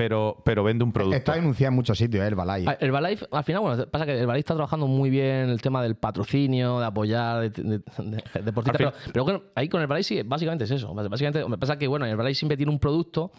[0.00, 1.16] Pero, pero vende un producto.
[1.16, 2.28] Está denunciada en muchos sitios, ¿eh?
[2.28, 2.64] el Balay.
[2.66, 5.94] Ah, Herbalife, al final, bueno, pasa que Herbalife está trabajando muy bien el tema del
[5.96, 8.78] patrocinio, de apoyar de, de- de- deportistas.
[8.78, 10.94] Pero, pero bueno, ahí con Herbalife sí, básicamente es eso.
[10.94, 13.30] Básicamente, me pasa que, bueno, Herbalife siempre tiene un producto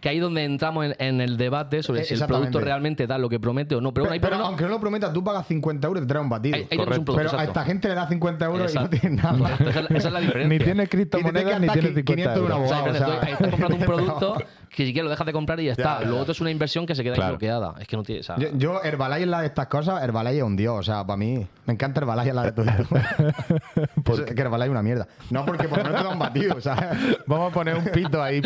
[0.00, 3.16] que ahí donde entramos en, en el debate sobre Eh, si el producto realmente da
[3.16, 3.94] lo que promete o no.
[3.94, 6.08] Pero, Pero, bueno, pero menos- aunque no lo prometas, tú pagas 50 euros y te
[6.08, 6.56] traes un batido.
[6.56, 7.50] Ahí- ahí un producto, pero a exacto.
[7.50, 8.96] esta gente le da 50 euros y no Exacto.
[9.00, 9.54] tiene nada.
[9.54, 10.58] Esa es la, esa es la diferencia.
[10.58, 12.60] Ni tiene criptomonedas ni tiene 50 500 de un euros.
[12.64, 14.34] O sea, abogado, o sea, tú ahí estás comprando un producto
[14.74, 15.98] que si quieres lo dejas de comprar y ya está.
[15.98, 16.20] Ya, ya, Lo ya.
[16.22, 17.32] otro es una inversión que se queda Claro.
[17.32, 17.74] bloqueada.
[17.80, 18.20] Es que no tiene.
[18.20, 20.78] o sea, Yo, yo, Herbalife en la de estas cosas, Herbalife es un dios.
[20.78, 24.24] O sea, para mí, me encanta Herbalife en la de todo esto.
[24.34, 25.08] Que Herbalife es una mierda.
[25.30, 26.92] No, porque por lo menos te da un batido, o sea.
[27.26, 28.40] Vamos a poner un pito ahí.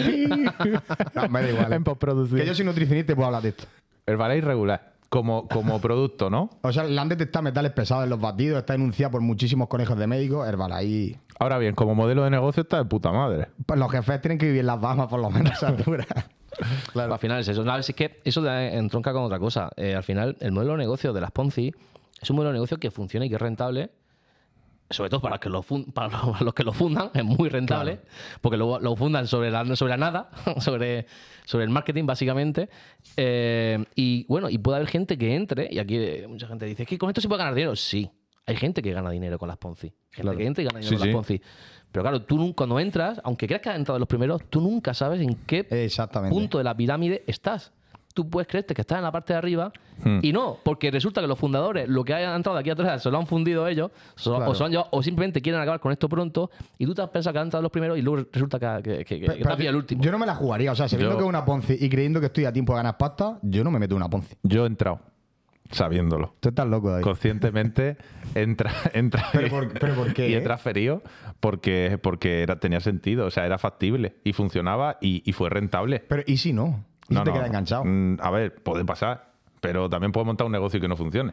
[1.15, 1.73] No, me da igual.
[1.73, 2.41] En postproducción.
[2.41, 3.65] Que yo soy nutricionista y puedo hablar de esto.
[4.07, 4.94] El ballet irregular.
[5.09, 6.51] Como, como producto, ¿no?
[6.62, 9.97] O sea, le han detectado metales pesados en los batidos, está denunciada por muchísimos conejos
[9.99, 10.47] de médicos.
[10.49, 11.21] Herbalife.
[11.38, 13.49] Ahora bien, como modelo de negocio está de puta madre.
[13.67, 16.07] Pues los jefes tienen que vivir en las Bahamas por lo menos a esa altura.
[16.95, 17.64] Al final es eso.
[17.64, 19.71] No, es que eso da- entronca con otra cosa.
[19.77, 21.73] Eh, al final, el modelo de negocio de las Ponzi
[22.21, 23.90] es un modelo de negocio que funciona y que es rentable.
[24.95, 26.09] Sobre todo para, que lo fun- para
[26.41, 28.01] los- que lo fundan, es muy rentable,
[28.41, 30.31] porque lo, lo fundan sobre la, sobre la nada,
[30.61, 31.07] sobre,
[31.45, 32.69] sobre el marketing, básicamente.
[33.17, 36.83] Eh, y bueno, y puede haber gente que entre, y aquí eh, mucha gente dice,
[36.85, 37.77] ¿es que con esto se puede ganar dinero?
[37.77, 38.11] Sí,
[38.47, 39.93] hay gente que gana dinero con las Ponzi.
[40.11, 41.35] Gente que entra y gana dinero Sí, con las sí.
[41.37, 41.43] Ponzi.
[41.93, 44.95] Pero claro, tú cuando entras, aunque creas que has entrado de los primeros, tú nunca
[44.95, 45.63] sabes en qué
[46.31, 47.73] punto de la pirámide estás.
[48.14, 49.72] Tú puedes creerte que estás en la parte de arriba
[50.03, 50.20] Hmm.
[50.22, 53.18] y no, porque resulta que los fundadores, lo que hayan entrado aquí atrás, se lo
[53.18, 54.87] han fundido ellos, so- Claro.
[54.92, 57.62] o, simplemente quieren acabar con esto pronto, y tú te has pensado que han entrado
[57.62, 60.03] los primeros y luego resulta que, que, que- Pero- te el último.
[60.03, 60.72] Yo no me la jugaría.
[60.72, 62.79] O sea, sabiendo Yo- que es una Ponzi y creyendo que estoy a tiempo de
[62.79, 64.35] ganar pasta, yo no me meto en una Ponzi.
[64.42, 65.00] Yo he entrado,
[65.70, 66.35] sabiéndolo.
[66.40, 67.05] Tú estás loco, David.
[67.05, 67.96] Conscientemente
[68.35, 70.40] entra, entra ¿Pero por- pero por qué, y he eh?
[70.40, 71.03] transferido
[71.40, 76.03] porque, porque era, tenía sentido, o sea, era factible y funcionaba y, y fue rentable.
[76.09, 76.85] Pero ¿y si no?
[77.09, 77.85] ¿Y si te quedas enganchado?
[77.85, 81.33] Mm, A ver, puede pasar, pero también puedo montar un negocio que no funcione.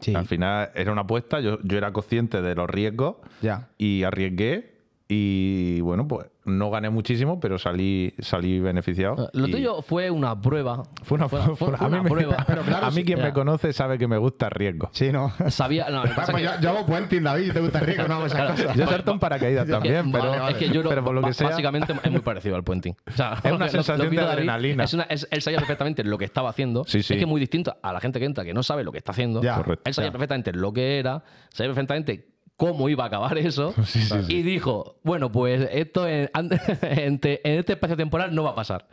[0.00, 0.14] Sí.
[0.14, 3.68] Al final era una apuesta, yo, yo era consciente de los riesgos Ya.
[3.78, 4.73] y arriesgué
[5.16, 9.30] y bueno, pues no gané muchísimo, pero salí, salí beneficiado.
[9.32, 10.82] Lo y tuyo fue una prueba.
[11.02, 12.36] fue una, fue- fue- fue a mí, una me- prueba.
[12.46, 13.24] Pero claro, a mí quien ya.
[13.24, 14.90] me conoce sabe que me gusta el riesgo.
[14.92, 15.32] Sí, no.
[15.48, 15.88] Sabía.
[15.88, 18.02] No, lo que pasa Pues que- yo, yo hago puenting, David, y te gusta rico,
[18.08, 18.54] no hago esas Claro.
[18.56, 18.76] cosas.
[18.76, 21.28] Yo salto en paracaídas también, Vale, pero, es que yo lo- pero por lo ba-
[21.28, 22.94] que sea, básicamente es muy parecido al puenting.
[23.06, 24.84] O sea, Es una lo- sensación lo de David adrenalina.
[24.84, 26.84] Es una, es- él sabía perfectamente lo que estaba haciendo.
[26.84, 27.14] Sí, sí.
[27.14, 28.98] Es que es muy distinto a la gente que entra que no sabe lo que
[28.98, 29.40] está haciendo.
[29.42, 29.56] Ya.
[29.56, 29.82] Correcto.
[29.86, 30.12] Él sabía Ya.
[30.12, 33.74] perfectamente lo que era, sabía perfectamente cómo iba a acabar eso.
[34.28, 36.50] y dijo, bueno, pues esto en, an-
[36.82, 38.86] en te- en este espacio temporal no va a pasar.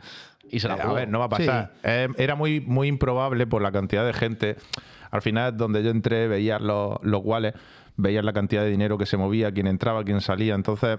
[0.50, 0.94] Y se la Eh, a jugó.
[0.94, 1.72] ver, no va a pasar.
[1.82, 4.56] Eh, era muy, muy improbable por la cantidad de gente.
[5.10, 7.58] Al final, donde yo entré, veías los, los wallets,
[7.96, 10.54] veías la cantidad de dinero que se movía, quién entraba, quién salía.
[10.54, 10.98] Entonces,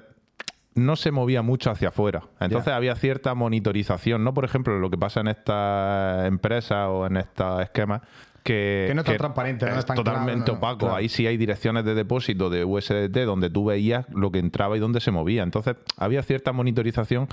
[0.75, 2.23] no se movía mucho hacia afuera.
[2.39, 4.23] Entonces, había cierta monitorización.
[4.23, 8.01] No, por ejemplo, lo que pasa en estas empresas o en estos esquemas.
[8.43, 10.77] Que, Que no es tan transparente, no es tan totalmente claro, opaco.
[10.79, 10.95] claro.
[10.95, 14.79] Ahí sí hay direcciones de depósito de USDT donde tú veías lo que entraba y
[14.81, 15.43] dónde se movía.
[15.43, 17.27] Entonces, había cierta monitorización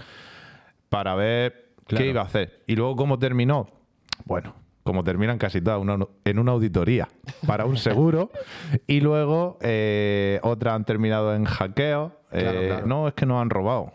[0.89, 2.05] para ver Claro.
[2.05, 2.63] qué iba a hacer.
[2.69, 3.69] Y luego, ¿cómo terminó?
[4.25, 7.09] Bueno, como terminan casi todas, una- en una auditoría
[7.47, 8.31] para un seguro.
[8.87, 12.13] y luego, eh, otras han terminado en hackeo.
[12.33, 12.83] Eh.
[12.87, 13.93] No, es que nos han robado.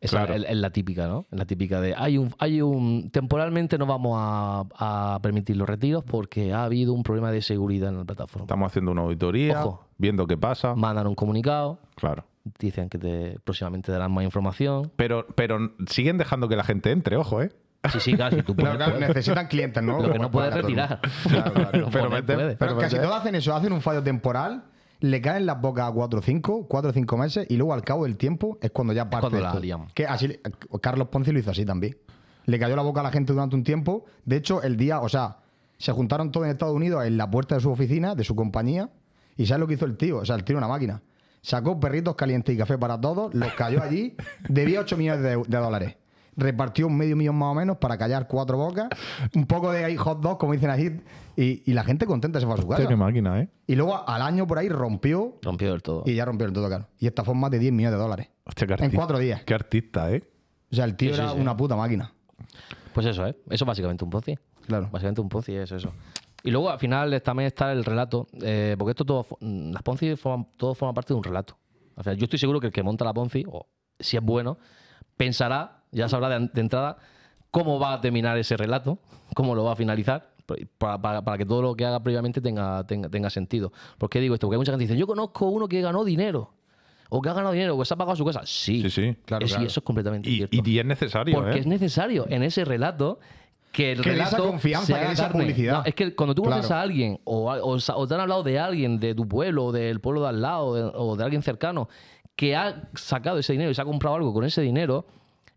[0.00, 0.34] Esa Claro.
[0.34, 1.26] es, es la típica, ¿no?
[1.30, 4.64] Es la típica de hay un, hay un temporalmente no vamos a,
[5.14, 8.44] a permitir los retiros porque ha habido un problema de seguridad en la plataforma.
[8.44, 9.86] Estamos haciendo una auditoría, Ojo.
[9.98, 10.74] viendo qué pasa.
[10.76, 12.24] Mandan un comunicado, Claro.
[12.60, 14.92] dicen que te, próximamente darán más información.
[14.96, 17.50] Pero, pero siguen dejando que la gente entre, ojo, ¿eh?
[17.92, 19.08] Sí, sí, claro, si tú puedes, Claro, claro, puedes.
[19.16, 20.00] necesitan clientes, ¿no?
[20.02, 21.00] Lo que no puedes retirar.
[21.28, 21.52] Claro,
[21.92, 22.24] Pero puedes.
[22.24, 24.64] Pero Pero casi todos hacen eso, hacen un fallo temporal,
[25.00, 27.82] le caen las bocas a 4 o 5, 4 o 5 meses y luego al
[27.82, 29.86] cabo del tiempo es cuando ya parte cuando de la.
[29.94, 30.40] Que así,
[30.80, 31.96] Carlos Ponce lo hizo así también.
[32.46, 34.06] Le cayó la boca a la gente durante un tiempo.
[34.24, 35.38] De hecho, el día, o sea,
[35.76, 38.90] se juntaron todos en Estados Unidos en la puerta de su oficina, de su compañía,
[39.36, 40.18] y ¿sabes lo que hizo el tío?
[40.18, 41.02] O sea, el tío una máquina.
[41.42, 44.16] Sacó perritos calientes y café para todos, los cayó allí,
[44.48, 45.96] debía 8 millones de, de dólares.
[46.38, 48.88] Repartió un medio millón más o menos para callar cuatro bocas,
[49.34, 50.90] un poco de ahí hot dog, como dicen aquí,
[51.36, 52.86] y, y la gente contenta se fue a su casa.
[52.86, 53.48] Qué máquina, ¿eh?
[53.66, 56.04] Y luego al año por ahí rompió Rompió del todo.
[56.06, 56.86] y ya rompió el todo, claro.
[56.98, 58.28] Y esta fue más de 10 millones de dólares.
[58.44, 58.96] Hostia, qué En artista.
[58.96, 59.42] cuatro días.
[59.44, 60.22] Qué artista, ¿eh?
[60.70, 61.40] O sea, el tío Sí, sí, era sí.
[61.40, 62.12] una puta máquina.
[62.94, 63.36] Pues eso, ¿eh?
[63.50, 64.38] Eso es básicamente un Ponzi.
[64.66, 64.88] Claro.
[64.92, 65.92] Básicamente un Ponzi es eso.
[66.44, 70.46] Y luego al final también está el relato, eh, porque esto todo, las Ponzi forman,
[70.56, 71.58] todo forma parte de un relato.
[71.96, 73.66] O sea, yo estoy seguro que el que monta la Ponzi, o
[73.98, 74.56] si es bueno,
[75.16, 76.96] pensará, ya sabrá de, de entrada
[77.50, 78.98] cómo va a terminar ese relato,
[79.34, 80.30] cómo lo va a finalizar,
[80.78, 83.70] Para, para- para que todo lo que haga previamente tenga, tenga, tenga sentido.
[83.98, 84.46] ¿Por qué digo esto?
[84.46, 86.54] Porque hay mucha gente que dice, yo conozco uno que ganó dinero.
[87.10, 88.42] O que ha ganado dinero, o que se ha pagado su casa.
[88.44, 89.64] Sí, Sí, sí, claro, Es- claro.
[89.64, 90.56] Y eso es completamente Y, cierto.
[90.62, 91.60] y- es necesario, Porque ¿eh?
[91.60, 93.18] es necesario en ese relato
[93.72, 95.72] que el Que dé esa relato confianza, se que haga esa publicidad.
[95.78, 96.80] No, es que cuando tú conoces Claro.
[96.80, 100.22] a alguien o, o te han hablado de alguien de tu pueblo o del pueblo
[100.22, 101.88] de al lado o de, o de alguien cercano
[102.36, 105.04] que ha sacado ese dinero y se ha comprado algo con ese dinero,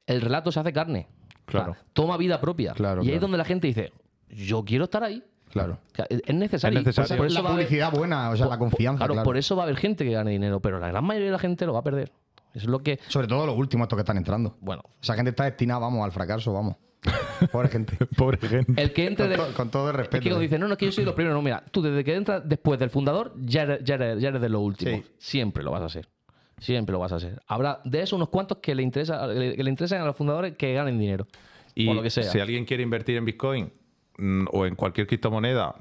[0.08, 1.08] el relato se hace carne.
[1.46, 1.72] Claro.
[1.72, 2.74] O sea, toma vida propia.
[2.74, 3.22] Claro, y ahí es claro.
[3.24, 3.92] donde la gente dice,
[4.30, 5.24] yo quiero estar ahí.
[5.50, 5.80] Claro.
[5.92, 6.80] O sea, Es es necesario.
[6.80, 7.10] Es necesario.
[7.10, 9.00] Por- por Es eso la haber- publicidad buena, o sea, la confianza.
[9.00, 9.26] Claro, claro.
[9.26, 11.40] por eso va a haber gente que gane dinero, pero la gran mayoría de la
[11.40, 12.12] gente lo va a perder.
[12.54, 13.00] Eso es lo que.
[13.08, 14.56] Sobre todo los últimos estos que están entrando.
[14.62, 16.76] Bueno, Esa gente está destinada, vamos, al fracaso, vamos.
[17.52, 17.98] Pobre gente.
[18.16, 18.82] Pobre gente.
[18.82, 19.26] el que entre.
[19.26, 20.48] Con de- to- con todo el respeto, Es que cuando eh.
[20.48, 21.36] dicen, no, no, es que yo soy los primeros.
[21.36, 24.42] No, mira, tú desde que entras después del fundador, ya eres, ya eres, ya eres
[24.42, 25.02] de los últimos.
[25.06, 25.12] Sí.
[25.18, 26.08] Siempre lo vas a ser.
[26.62, 27.42] Siempre lo vas a ser.
[27.48, 30.74] Habrá de eso unos cuantos que le, interesa, que le interesan a los fundadores que
[30.74, 31.26] ganen dinero.
[31.74, 32.24] Y por lo que sea.
[32.24, 33.72] si alguien quiere invertir en Bitcoin
[34.18, 35.76] mm, o en cualquier criptomoneda,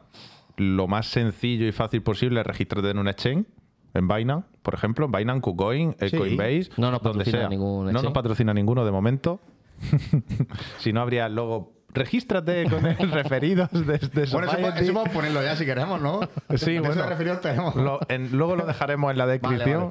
[0.57, 3.47] lo más sencillo y fácil posible es registrarte en un exchange.
[3.93, 6.17] En Binance, por ejemplo, en Binance, KuCoin, eh, Sí.
[6.17, 7.49] Coinbase, No nos donde sea.
[7.49, 9.41] ningún No nos patrocina ninguno de momento.
[10.79, 11.73] si no, habría luego.
[11.93, 16.21] Regístrate con el referidos de, de Bueno, eso, eso podemos ponerlo ya si queremos, ¿no?
[16.57, 16.95] Sí, bueno.
[16.95, 17.75] esos referidos tenemos.
[17.77, 19.91] Lo- en- luego lo dejaremos en la descripción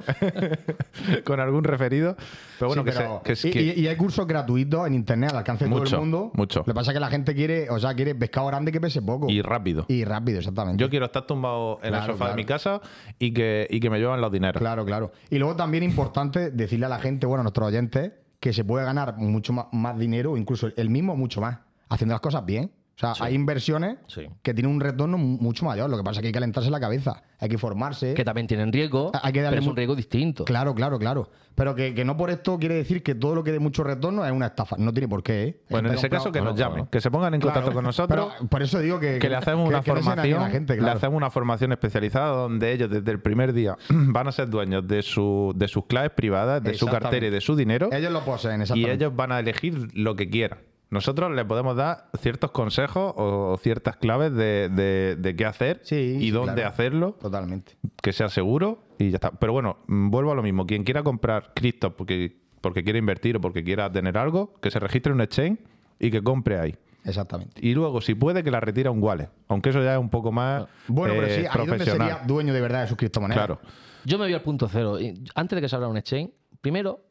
[1.25, 2.15] con algún referido.
[2.57, 4.87] Pero bueno, Sí, que, pero- se- que es y, que- y- y hay cursos gratuitos
[4.87, 6.31] en internet al alcance de todo el mundo.
[6.35, 6.59] mucho.
[6.59, 9.01] Lo que pasa es que la gente quiere, o sea, quiere pescado grande que pese
[9.01, 9.29] poco.
[9.29, 9.85] y rápido.
[9.87, 10.81] Y rápido, exactamente.
[10.81, 12.81] Yo quiero estar tumbado en el Claro, sofá de mi casa
[13.17, 14.59] y que, y que me llevan los dineros.
[14.59, 15.11] Claro, claro.
[15.29, 18.85] Y luego también importante decirle a la gente, bueno, a nuestros oyentes, que se puede
[18.85, 21.57] ganar mucho más, más dinero, incluso el mismo mucho más,
[21.89, 22.71] haciendo las cosas bien.
[23.01, 24.23] O sea, hay inversiones Sí.
[24.43, 25.89] que tienen un retorno mu- mucho mayor.
[25.89, 28.13] Lo que pasa es que hay que calentarse la cabeza, hay que formarse.
[28.13, 30.43] Que también tienen riesgo, Hay que darle pero es mu- un riesgo distinto.
[30.43, 31.29] Claro, claro, claro.
[31.55, 34.25] Pero que, que no por esto quiere decir que todo lo que dé mucho retorno
[34.25, 34.75] es una estafa.
[34.77, 35.61] No tiene por qué, ¿eh?
[35.69, 37.53] Bueno, en ese caso que nos llamen, que se pongan en Claro.
[37.53, 38.33] contacto con nosotros.
[38.37, 41.15] Pero por eso digo que, que le hacemos una que formación, la gente, le hacemos
[41.15, 45.53] una formación especializada donde ellos desde el primer día van a ser dueños de, su,
[45.55, 48.63] de sus claves privadas, de su cartera y de su dinero Ellos lo poseen, y
[48.63, 48.93] exactamente.
[48.93, 50.59] ellos van a elegir lo que quieran.
[50.91, 55.95] Nosotros les podemos dar ciertos consejos o ciertas claves de, de- de qué hacer Sí,
[56.17, 56.69] y sí, dónde claro.
[56.69, 57.77] hacerlo, Totalmente.
[58.01, 59.31] que sea seguro y ya está.
[59.31, 60.65] Pero bueno, mm, vuelvo a lo mismo.
[60.65, 64.79] Quien quiera comprar cripto porque, porque quiere invertir o porque quiera tener algo, que se
[64.79, 65.59] registre en un exchange
[65.99, 66.75] y que compre ahí.
[67.05, 67.65] Exactamente.
[67.65, 69.29] Y luego, si puede, que la retire a un wallet.
[69.47, 72.09] Aunque eso ya es un poco más Bueno, pero eh, sí, ahí donde profesional.
[72.09, 73.45] sería dueño de verdad de sus criptomonedas.
[73.45, 73.61] Claro.
[74.05, 74.97] Yo me voy al punto cero.
[75.35, 77.01] Antes de que se abra un exchange, primero,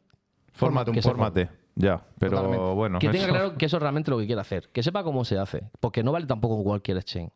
[0.52, 1.48] Fórmate, un fórmate.
[1.80, 2.74] Ya, pero Totalmente.
[2.74, 2.98] bueno.
[2.98, 4.68] que tenga eso- claro que eso es realmente lo que quiere hacer.
[4.72, 5.70] Que sepa cómo se hace.
[5.78, 7.30] Porque no vale tampoco cualquier exchange.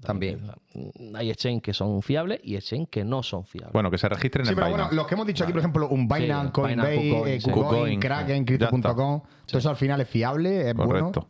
[0.00, 0.50] También.
[1.14, 3.72] Hay exchange que son fiables y exchange que no son fiables.
[3.74, 4.84] Bueno, que se registren Sí, en pero Binance.
[4.88, 7.40] bueno, los que hemos dicho aquí, por ejemplo, un Binance, Sí, Coinbase, Binance, KuCoin, eh,
[7.40, 7.50] sí.
[7.50, 8.44] KuCoin, KuCoin, Kraken.
[8.46, 10.88] Crypto.com, todo eso al final es fiable, es bueno.
[11.12, 11.28] Correcto.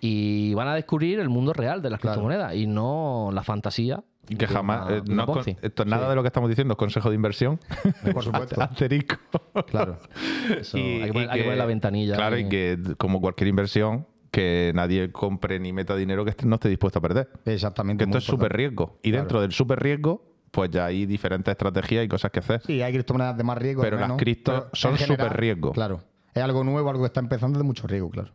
[0.00, 2.16] Y van a descubrir el mundo real de las Claro.
[2.16, 4.02] criptomonedas y no la fantasía.
[4.28, 4.86] Y que de jamás.
[4.86, 7.58] una- eh, no con- esto, nada de lo que estamos diciendo es consejo de inversión.
[8.14, 8.60] Por supuesto.
[8.62, 9.16] Asterisco.
[9.66, 9.98] claro.
[10.58, 12.14] Eso, hay, que poner, hay que poner la ventanilla.
[12.16, 16.54] Claro, y que como cualquier inversión, que nadie compre ni meta dinero que esté- no
[16.54, 17.30] esté dispuesto a perder.
[17.44, 18.04] Exactamente.
[18.04, 18.98] Que esto es súper riesgo.
[19.02, 19.22] Y Claro.
[19.24, 22.62] dentro del súper riesgo, pues ya hay diferentes estrategias y cosas que hacer.
[22.64, 23.82] Sí, hay criptomonedas de más riesgo.
[23.82, 25.72] Pero las criptos son súper riesgo.
[25.72, 26.00] Claro.
[26.32, 28.30] Es algo nuevo, algo que está empezando de mucho riesgo, claro.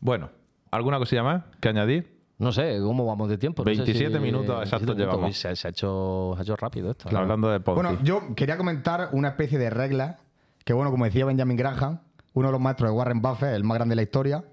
[0.00, 0.30] Bueno,
[0.70, 2.21] ¿alguna cosilla más que añadir?
[2.42, 3.62] No sé, ¿cómo vamos de tiempo?
[3.64, 5.36] No sé 27 minutos 27 exactos llevamos.
[5.36, 7.08] Se, se ha hecho, se ha hecho rápido esto.
[7.16, 7.80] Hablando de Ponzi.
[7.80, 10.18] Bueno, yo quería comentar una especie de regla
[10.64, 12.00] que, bueno, como decía Benjamin Graham,
[12.34, 14.44] uno de los maestros de Warren Buffett, el más grande de la historia,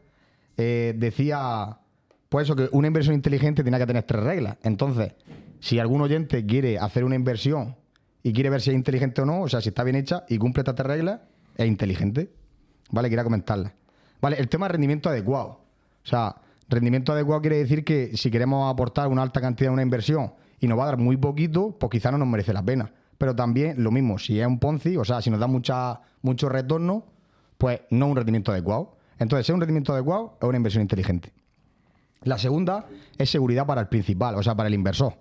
[0.55, 1.79] eh, decía,
[2.29, 4.57] pues eso, que una inversión inteligente tiene que tener tres reglas.
[4.61, 5.13] Entonces,
[5.59, 7.75] si algún oyente quiere hacer una inversión
[8.21, 10.37] y quiere ver si es inteligente o no, o sea, si está bien hecha y
[10.37, 11.21] cumple estas tres reglas,
[11.57, 12.29] es inteligente.
[12.91, 13.09] ¿Vale?
[13.09, 13.73] Quería comentarla.
[14.21, 15.61] Vale, el tema de rendimiento adecuado.
[16.03, 16.35] O sea,
[16.69, 20.67] rendimiento adecuado quiere decir que si queremos aportar una alta cantidad de una inversión y
[20.67, 22.91] nos va a dar muy poquito, pues quizá no nos merece la pena.
[23.17, 26.47] Pero también lo mismo, si es un Ponzi, o sea, si nos da mucha, mucho
[26.47, 27.05] retorno,
[27.57, 28.97] pues no un rendimiento adecuado.
[29.17, 31.33] Entonces, si es un rendimiento adecuado, es una inversión inteligente.
[32.23, 32.85] La segunda
[33.17, 35.13] es seguridad para el principal, o sea, para el inversor.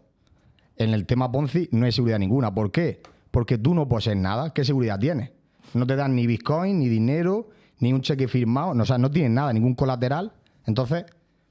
[0.77, 2.55] En el tema Ponzi no hay seguridad ninguna.
[2.55, 3.03] ¿Por qué?
[3.31, 4.53] Porque tú no posees nada.
[4.53, 5.33] ¿Qué seguridad tienes?
[5.75, 8.71] No te dan ni Bitcoin, ni dinero, ni un cheque firmado.
[8.71, 10.33] O sea, no tienes nada, ningún colateral.
[10.67, 11.05] Entonces,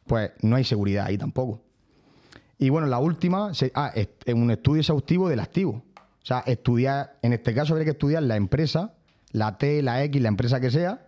[0.08, 1.62] pues no hay seguridad ahí tampoco.
[2.58, 5.84] Y bueno, la última, se- ah, es es un estudio exhaustivo del activo.
[5.96, 8.94] O sea, estudiar, en este caso habría que estudiar la empresa,
[9.32, 11.06] la T, la X, la empresa que sea.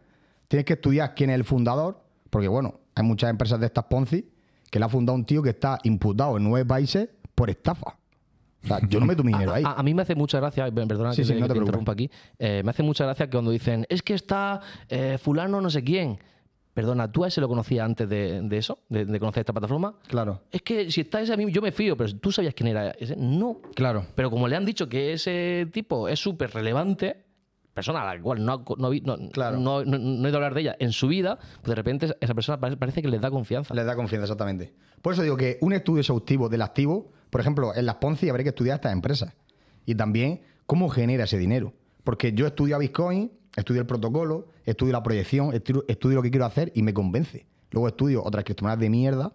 [0.48, 4.30] Tienes que estudiar quién es el fundador, porque bueno, hay muchas empresas de estas Ponzi
[4.72, 7.98] que la ha fundado un tío que está imputado en nueve países por estafa.
[8.64, 9.64] O sea, yo no meto mi dinero ahí.
[9.66, 11.60] A, a mí me hace mucha gracia, perdona Sí, que, sí, te, no te te
[11.60, 15.60] interrumpa aquí, eh, me hace mucha gracia que cuando dicen, es que está eh, fulano
[15.62, 16.20] no sé quién,
[16.80, 18.80] perdona, ¿tú a ese lo conocías antes de, de eso?
[18.88, 19.96] De, de conocer esta plataforma?
[20.08, 20.42] Claro.
[20.50, 22.92] Es que si está ese a mí, yo me fío, pero tú sabías quién era
[22.92, 23.18] ese.
[23.18, 23.60] No.
[23.76, 24.06] Claro.
[24.16, 27.26] Pero como le han dicho que ese tipo es súper relevante,
[27.74, 29.58] persona a la cual no, no, no, Claro.
[29.58, 29.86] no, he
[30.26, 33.10] oído hablar de ella en su vida, pues de repente esa persona parece, parece que
[33.10, 33.74] les da confianza.
[33.74, 34.74] Les da confianza, exactamente.
[35.02, 38.44] Por eso digo que un estudio exhaustivo del activo, por ejemplo, en las Ponzi habría
[38.46, 39.34] que estudiar estas empresas.
[39.86, 41.74] Y también cómo genera ese dinero.
[42.06, 46.32] Porque yo estudio a Bitcoin, estudio el protocolo, estudio la proyección, estudio, estudio lo que
[46.32, 47.46] quiero hacer y me convence.
[47.72, 49.34] Luego estudio otras criptomonedas de mierda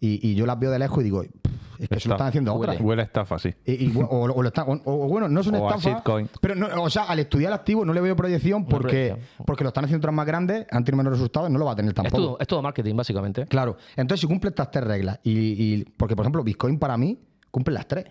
[0.00, 2.28] y, y yo las veo de lejos y digo, "Pff, es que eso lo están
[2.28, 2.80] haciendo otras.
[2.80, 3.52] Huele a estafa, sí.
[3.64, 5.96] Y- y- o, o lo están- o- o bueno, no es una O a estafa.
[5.96, 6.28] shitcoin.
[6.40, 9.68] Pero, no, o sea, al estudiar el activo no le veo proyección porque, porque lo
[9.68, 11.90] están haciendo otras más grandes, han tenido menos resultados y no lo va a tener
[11.90, 12.16] Es tampoco.
[12.22, 13.46] todo, es todo marketing, básicamente.
[13.46, 13.76] Claro.
[13.96, 17.18] Entonces, si cumple estas tres reglas, y, y- porque, por ejemplo, Bitcoin para mí
[17.50, 18.06] cumple las tres.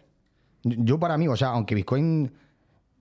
[0.63, 2.31] Yo para mí, o sea, aunque Bitcoin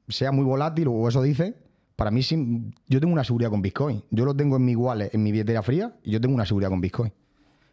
[0.09, 1.57] sea muy volátil o eso dice,
[1.97, 4.03] para mí sí, yo tengo una seguridad con Bitcoin.
[4.11, 6.71] Yo lo tengo en mi wallet, en mi billetera fría, y yo tengo una seguridad
[6.71, 7.13] con Bitcoin.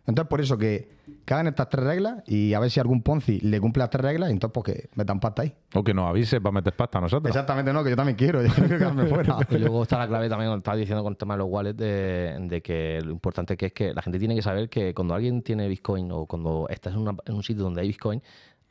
[0.05, 0.89] Entonces, por eso que,
[1.23, 4.03] que hagan estas tres reglas y a ver si algún Ponzi le cumple las tres
[4.03, 5.53] reglas, y entonces pues que metan pasta ahí.
[5.75, 7.29] O que nos avise para meter pasta a nosotros.
[7.29, 9.37] Exactamente, no, que yo también quiero, yo no quiero quedarme fuera.
[9.49, 11.77] Y luego está la clave también, como estaba diciendo con el tema de los wallets,
[11.77, 15.13] de, de que lo importante que es que la gente tiene que saber que cuando
[15.15, 18.21] alguien tiene Bitcoin o cuando estás en, una- en un sitio donde hay Bitcoin,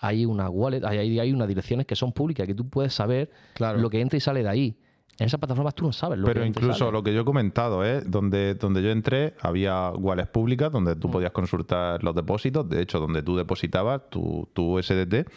[0.00, 3.30] hay una wallet, hay, hay, hay unas direcciones que son públicas, que tú puedes saber
[3.54, 3.78] Claro.
[3.78, 4.76] lo que entra y sale de ahí.
[5.18, 6.92] En esas plataformas tú no sabes lo Pero que incluso sale.
[6.92, 8.02] lo que yo he comentado, ¿eh?
[8.04, 11.00] donde, donde yo entré, había wallets públicas donde Mm.
[11.00, 12.68] tú podías consultar los depósitos.
[12.68, 15.28] De hecho, donde tú depositabas tu, tu USDT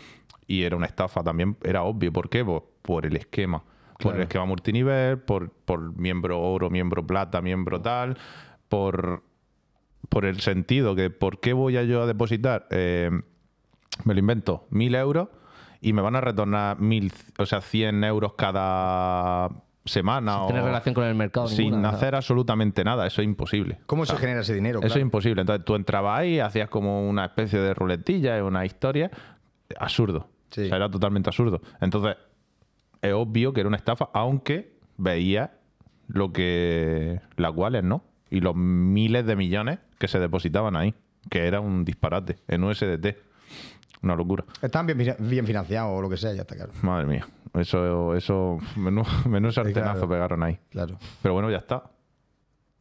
[0.48, 1.58] y era una estafa también.
[1.64, 2.12] Era obvio.
[2.14, 2.44] ¿Por qué?
[2.46, 3.64] Pues por el esquema.
[4.00, 8.18] Por el esquema multinivel, por, por miembro oro, miembro plata, miembro tal,
[8.68, 9.24] por,
[10.10, 12.68] por el sentido que ¿por qué voy a yo a depositar?
[12.72, 13.10] eh,
[14.04, 15.30] me lo invento, mil euros
[15.80, 19.50] y me van a retornar mil, o sea, 100 euros cada
[19.86, 20.34] semana.
[20.34, 21.48] Sin o- tener relación con el mercado.
[21.48, 23.80] Sin ninguna, hacer absolutamente nada, eso es imposible.
[23.86, 24.80] ¿Cómo se genera ese dinero?
[24.84, 25.41] Eso es imposible.
[25.41, 29.12] Entonces tú entrabas ahí, hacías como una especie de ruletilla, una historia.
[29.80, 30.28] Absurdo.
[30.52, 30.62] Sí.
[30.65, 31.62] O sea, era totalmente absurdo.
[31.82, 32.15] Entonces,
[33.02, 35.54] es obvio que era una estafa, aunque veía
[36.08, 37.19] lo que.
[37.38, 38.04] las cuales, ¿no?
[38.30, 40.93] Y los miles de millones que se depositaban ahí.
[41.30, 43.17] Que era un disparate en USDT.
[44.04, 44.45] Una locura.
[44.62, 46.71] Están bien, bien financiados o lo que sea, ya está claro.
[46.84, 47.28] Madre mía.
[47.60, 49.06] Eso, eso, menudo
[49.52, 50.10] sartenazo claro.
[50.10, 50.60] pegaron ahí.
[50.70, 50.98] Claro.
[51.22, 51.84] Pero bueno, ya está.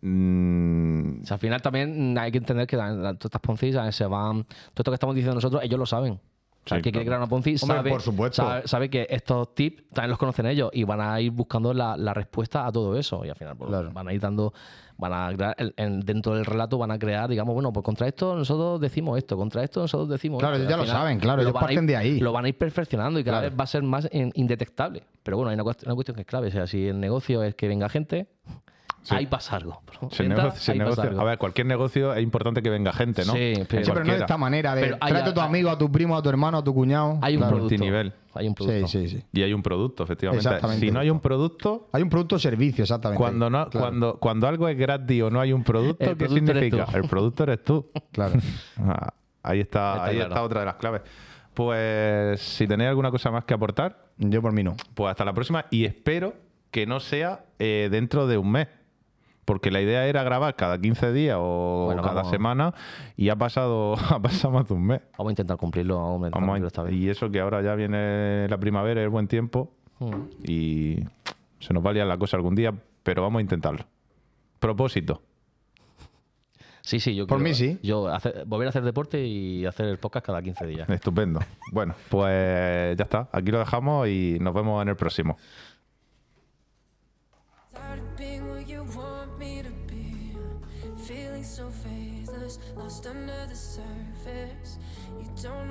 [0.02, 3.94] Mm, O sea, al final también hay que entender que todas estas Ponzi ¿sabes?
[3.96, 4.44] se van.
[4.44, 6.20] Todo esto que estamos diciendo nosotros, ellos lo saben.
[6.64, 7.18] O sea, Sí, el que quiere claro.
[7.18, 8.36] crear una Ponzi Hombre, sabe, por supuesto.
[8.42, 11.94] sabe, sabe que estos tips también los conocen ellos y van a ir buscando la,
[11.96, 13.22] la respuesta a todo eso.
[13.24, 13.90] Y al final pues, Claro.
[13.92, 14.54] van a ir dando,
[14.96, 18.06] van a crear, el- en- dentro del relato van a crear, digamos, bueno, pues contra
[18.08, 20.62] esto nosotros decimos esto, contra esto nosotros decimos Claro, esto.
[20.66, 22.18] ellos Y ya lo saben, claro, ellos ir- parten de ahí.
[22.20, 23.50] Lo van a ir perfeccionando y cada Claro.
[23.50, 25.02] vez va a ser más in- indetectable.
[25.22, 26.48] Pero bueno, hay una, una cuestión que es clave.
[26.48, 28.26] O sea, si el negocio es que venga gente,
[29.10, 29.82] ahí pasa algo.
[30.10, 31.20] si el Entra, negocio- si el ahí pasa algo.
[31.20, 33.32] a ver, cualquier negocio es importante que venga gente, ¿no?
[33.32, 35.70] Sí, pero- En Sí, pero no de esta manera de Pero hay- a tu amigo,
[35.70, 37.18] a tu primo, a tu hermano, a tu cuñado.
[37.22, 37.56] Hay un Claro.
[37.56, 37.74] producto.
[37.74, 38.12] Multinivel.
[38.34, 38.88] Hay un producto.
[38.88, 39.24] Sí, sí, sí.
[39.32, 40.46] Y hay un producto, efectivamente.
[40.46, 40.84] Exactamente.
[40.86, 43.18] Si no hay un producto, Hay un producto o servicio, exactamente.
[43.22, 46.16] cuando, no, Claro, cuando, cuando algo es gratis o no hay un producto, El ¿qué
[46.26, 46.86] producto significa?
[46.94, 47.86] El producto eres tú.
[48.12, 48.34] Claro.
[48.78, 49.12] Ah,
[49.42, 50.28] ahí está, Está ahí claro.
[50.30, 51.02] está otra de las claves.
[51.52, 54.76] Pues si tenéis alguna cosa más que aportar, Yo por mí no.
[54.94, 56.34] pues hasta la próxima y espero
[56.70, 58.68] que no sea eh, dentro de un mes.
[59.44, 62.74] Porque la idea era grabar cada 15 días o Bueno, cada vamos semana
[63.16, 65.00] y ha pasado, ha pasado más de un mes.
[65.18, 65.96] Vamos a intentar cumplirlo.
[65.96, 66.94] Vamos a intentar Vamos a- cumplirlo esta vez.
[66.94, 70.12] y eso que ahora ya viene la primavera, el buen tiempo Mm.
[70.42, 70.98] y
[71.60, 73.84] se nos va a liar la cosa algún día, pero vamos a intentarlo.
[74.58, 75.22] Propósito.
[76.80, 77.78] Sí, sí, yo Por quiero- mí sí.
[77.82, 80.88] Yo hacer- volver a hacer deporte y hacer el podcast cada 15 días.
[80.90, 81.40] Estupendo.
[81.72, 83.28] Bueno, pues ya está.
[83.32, 85.38] Aquí lo dejamos y nos vemos en el próximo.
[95.44, 95.54] don't